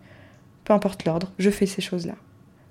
Peu 0.64 0.72
importe 0.72 1.04
l'ordre, 1.04 1.32
je 1.38 1.50
fais 1.50 1.66
ces 1.66 1.82
choses-là. 1.82 2.14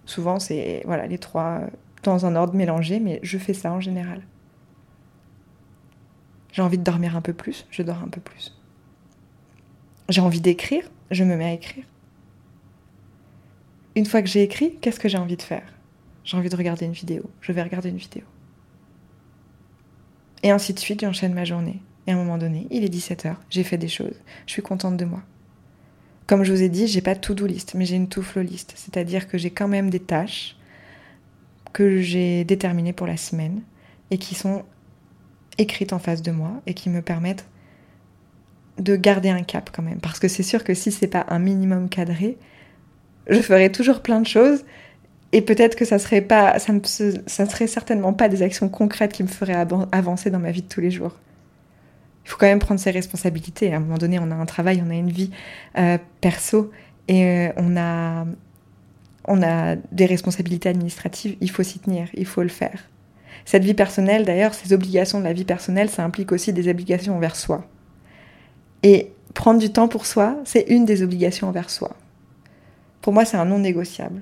Souvent, 0.05 0.39
c'est 0.39 0.81
voilà 0.85 1.07
les 1.07 1.17
trois 1.17 1.61
dans 2.03 2.25
un 2.25 2.35
ordre 2.35 2.53
mélangé, 2.53 2.99
mais 2.99 3.19
je 3.23 3.37
fais 3.37 3.53
ça 3.53 3.71
en 3.71 3.79
général. 3.79 4.21
J'ai 6.51 6.61
envie 6.61 6.77
de 6.77 6.83
dormir 6.83 7.15
un 7.15 7.21
peu 7.21 7.33
plus, 7.33 7.65
je 7.71 7.81
dors 7.81 8.01
un 8.03 8.09
peu 8.09 8.21
plus. 8.21 8.55
J'ai 10.09 10.21
envie 10.21 10.41
d'écrire, 10.41 10.89
je 11.11 11.23
me 11.23 11.35
mets 11.35 11.45
à 11.45 11.53
écrire. 11.53 11.85
Une 13.95 14.05
fois 14.05 14.21
que 14.21 14.27
j'ai 14.27 14.43
écrit, 14.43 14.75
qu'est-ce 14.79 14.99
que 14.99 15.07
j'ai 15.07 15.17
envie 15.17 15.37
de 15.37 15.41
faire? 15.41 15.73
J'ai 16.23 16.37
envie 16.37 16.49
de 16.49 16.55
regarder 16.55 16.85
une 16.85 16.93
vidéo, 16.93 17.29
je 17.41 17.51
vais 17.51 17.63
regarder 17.63 17.89
une 17.89 17.97
vidéo. 17.97 18.23
Et 20.41 20.51
ainsi 20.51 20.73
de 20.73 20.79
suite, 20.79 21.01
j'enchaîne 21.01 21.33
ma 21.33 21.45
journée. 21.45 21.81
Et 22.07 22.11
à 22.11 22.15
un 22.15 22.17
moment 22.17 22.37
donné, 22.37 22.67
il 22.69 22.83
est 22.83 22.93
17h, 22.93 23.35
j'ai 23.49 23.63
fait 23.63 23.77
des 23.77 23.87
choses, 23.87 24.15
je 24.45 24.51
suis 24.51 24.61
contente 24.61 24.97
de 24.97 25.05
moi. 25.05 25.21
Comme 26.27 26.43
je 26.43 26.53
vous 26.53 26.61
ai 26.61 26.69
dit, 26.69 26.87
j'ai 26.87 27.01
pas 27.01 27.15
to-do 27.15 27.45
list, 27.45 27.73
mais 27.75 27.85
j'ai 27.85 27.95
une 27.95 28.07
to-flow 28.07 28.43
list, 28.43 28.73
c'est-à-dire 28.75 29.27
que 29.27 29.37
j'ai 29.37 29.51
quand 29.51 29.67
même 29.67 29.89
des 29.89 29.99
tâches 29.99 30.57
que 31.73 32.01
j'ai 32.01 32.43
déterminées 32.43 32.93
pour 32.93 33.07
la 33.07 33.17
semaine 33.17 33.61
et 34.11 34.17
qui 34.17 34.35
sont 34.35 34.63
écrites 35.57 35.93
en 35.93 35.99
face 35.99 36.21
de 36.21 36.31
moi 36.31 36.61
et 36.65 36.73
qui 36.73 36.89
me 36.89 37.01
permettent 37.01 37.45
de 38.79 38.95
garder 38.95 39.29
un 39.29 39.43
cap 39.43 39.69
quand 39.73 39.83
même. 39.83 39.99
Parce 39.99 40.19
que 40.19 40.27
c'est 40.27 40.43
sûr 40.43 40.63
que 40.63 40.73
si 40.73 40.91
c'est 40.91 41.07
pas 41.07 41.25
un 41.29 41.39
minimum 41.39 41.89
cadré, 41.89 42.37
je 43.27 43.39
ferai 43.39 43.71
toujours 43.71 44.01
plein 44.01 44.19
de 44.19 44.27
choses 44.27 44.63
et 45.31 45.41
peut-être 45.41 45.75
que 45.75 45.85
ça 45.85 45.99
serait 45.99 46.21
pas, 46.21 46.59
ça, 46.59 46.73
ça 47.27 47.45
serait 47.45 47.67
certainement 47.67 48.13
pas 48.13 48.29
des 48.29 48.41
actions 48.41 48.69
concrètes 48.69 49.13
qui 49.13 49.23
me 49.23 49.27
feraient 49.27 49.65
avancer 49.91 50.29
dans 50.29 50.39
ma 50.39 50.51
vie 50.51 50.61
de 50.61 50.67
tous 50.67 50.81
les 50.81 50.91
jours 50.91 51.15
il 52.25 52.29
faut 52.29 52.37
quand 52.37 52.47
même 52.47 52.59
prendre 52.59 52.79
ses 52.79 52.91
responsabilités. 52.91 53.73
À 53.73 53.77
un 53.77 53.79
moment 53.79 53.97
donné, 53.97 54.19
on 54.19 54.31
a 54.31 54.35
un 54.35 54.45
travail, 54.45 54.81
on 54.85 54.89
a 54.89 54.95
une 54.95 55.11
vie 55.11 55.31
euh, 55.77 55.97
perso 56.21 56.71
et 57.07 57.25
euh, 57.25 57.49
on, 57.57 57.75
a, 57.75 58.25
on 59.25 59.43
a 59.43 59.75
des 59.91 60.05
responsabilités 60.05 60.69
administratives. 60.69 61.35
Il 61.41 61.49
faut 61.49 61.63
s'y 61.63 61.79
tenir, 61.79 62.07
il 62.13 62.25
faut 62.25 62.41
le 62.41 62.49
faire. 62.49 62.79
Cette 63.45 63.63
vie 63.63 63.73
personnelle, 63.73 64.25
d'ailleurs, 64.25 64.53
ces 64.53 64.73
obligations 64.73 65.19
de 65.19 65.25
la 65.25 65.33
vie 65.33 65.43
personnelle, 65.43 65.89
ça 65.89 66.03
implique 66.03 66.31
aussi 66.31 66.53
des 66.53 66.69
obligations 66.69 67.17
envers 67.17 67.35
soi. 67.35 67.67
Et 68.83 69.11
prendre 69.33 69.59
du 69.59 69.71
temps 69.71 69.89
pour 69.89 70.05
soi, 70.05 70.37
c'est 70.45 70.65
une 70.69 70.85
des 70.85 71.01
obligations 71.01 71.49
envers 71.49 71.69
soi. 71.69 71.95
Pour 73.01 73.11
moi, 73.11 73.25
c'est 73.25 73.37
un 73.37 73.45
non 73.45 73.59
négociable. 73.59 74.21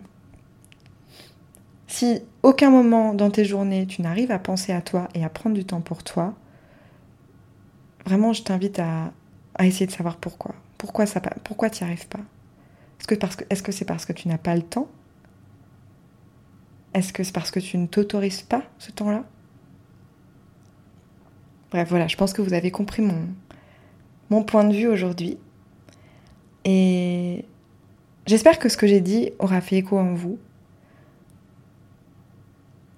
Si 1.88 2.22
aucun 2.42 2.70
moment 2.70 3.14
dans 3.14 3.30
tes 3.30 3.44
journées 3.44 3.86
tu 3.86 4.02
n'arrives 4.02 4.32
à 4.32 4.40
penser 4.40 4.72
à 4.72 4.82
toi 4.82 5.10
et 5.14 5.26
à 5.26 5.30
prendre 5.30 5.56
du 5.56 5.66
temps 5.66 5.82
pour 5.82 6.04
toi, 6.04 6.34
vraiment, 8.06 8.34
je 8.34 8.44
t'invite 8.44 8.80
à, 8.80 9.12
essayer 9.60 9.86
de 9.86 9.92
savoir 9.92 10.18
pourquoi. 10.18 10.56
Pourquoi 10.78 11.06
ça 11.06 11.22
Pourquoi 11.44 11.70
tu 11.70 11.84
n'y 11.84 11.90
arrives 11.90 12.08
pas? 12.08 12.20
Est-ce 13.00 13.08
que 13.08 13.16
c'est 13.72 13.82
est 13.82 13.84
-ce 13.84 13.86
parce 13.86 14.06
que 14.06 14.14
tu 14.14 14.28
n'as 14.28 14.38
pas 14.38 14.56
le 14.56 14.62
temps? 14.62 14.88
Est-ce 16.94 17.14
que 17.14 17.24
c'est 17.24 17.34
parce 17.34 17.52
que 17.52 17.60
tu 17.60 17.78
ne 17.78 17.88
t'autorises 17.88 18.42
pas 18.42 18.64
ce 18.80 18.92
temps-là? 18.92 19.24
Bref, 21.72 21.88
voilà, 21.90 22.08
je 22.08 22.18
pense 22.18 22.34
que 22.34 22.42
vous 22.42 22.54
avez 22.54 22.72
compris 22.72 23.02
mon 24.30 24.44
point 24.44 24.66
de 24.66 24.74
vue 24.74 24.88
aujourd'hui. 24.88 25.38
Et 26.66 27.46
j'espère 28.26 28.60
que 28.60 28.70
ce 28.70 28.78
que 28.78 28.88
j'ai 28.88 29.02
dit 29.02 29.32
aura 29.40 29.62
fait 29.62 29.78
écho 29.78 29.98
en 29.98 30.14
vous. 30.14 30.38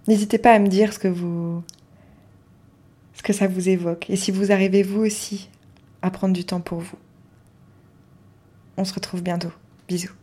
N'hésitez 0.08 0.38
pas 0.38 0.52
à 0.52 0.60
me 0.60 0.68
dire 0.68 0.92
ce 0.92 1.00
que 1.00 1.08
vous, 1.08 1.64
que 3.24 3.34
ça 3.34 3.48
vous 3.48 3.70
évoque 3.70 4.10
et 4.10 4.16
si 4.16 4.32
vous 4.32 4.52
arrivez 4.52 4.84
vous 4.84 5.02
aussi 5.02 5.50
à 6.02 6.12
prendre 6.12 6.34
du 6.34 6.46
temps 6.46 6.62
pour 6.62 6.80
vous. 6.80 6.98
On 8.78 8.86
se 8.86 8.94
retrouve 8.94 9.24
bientôt. 9.24 9.52
Bisous. 9.88 10.14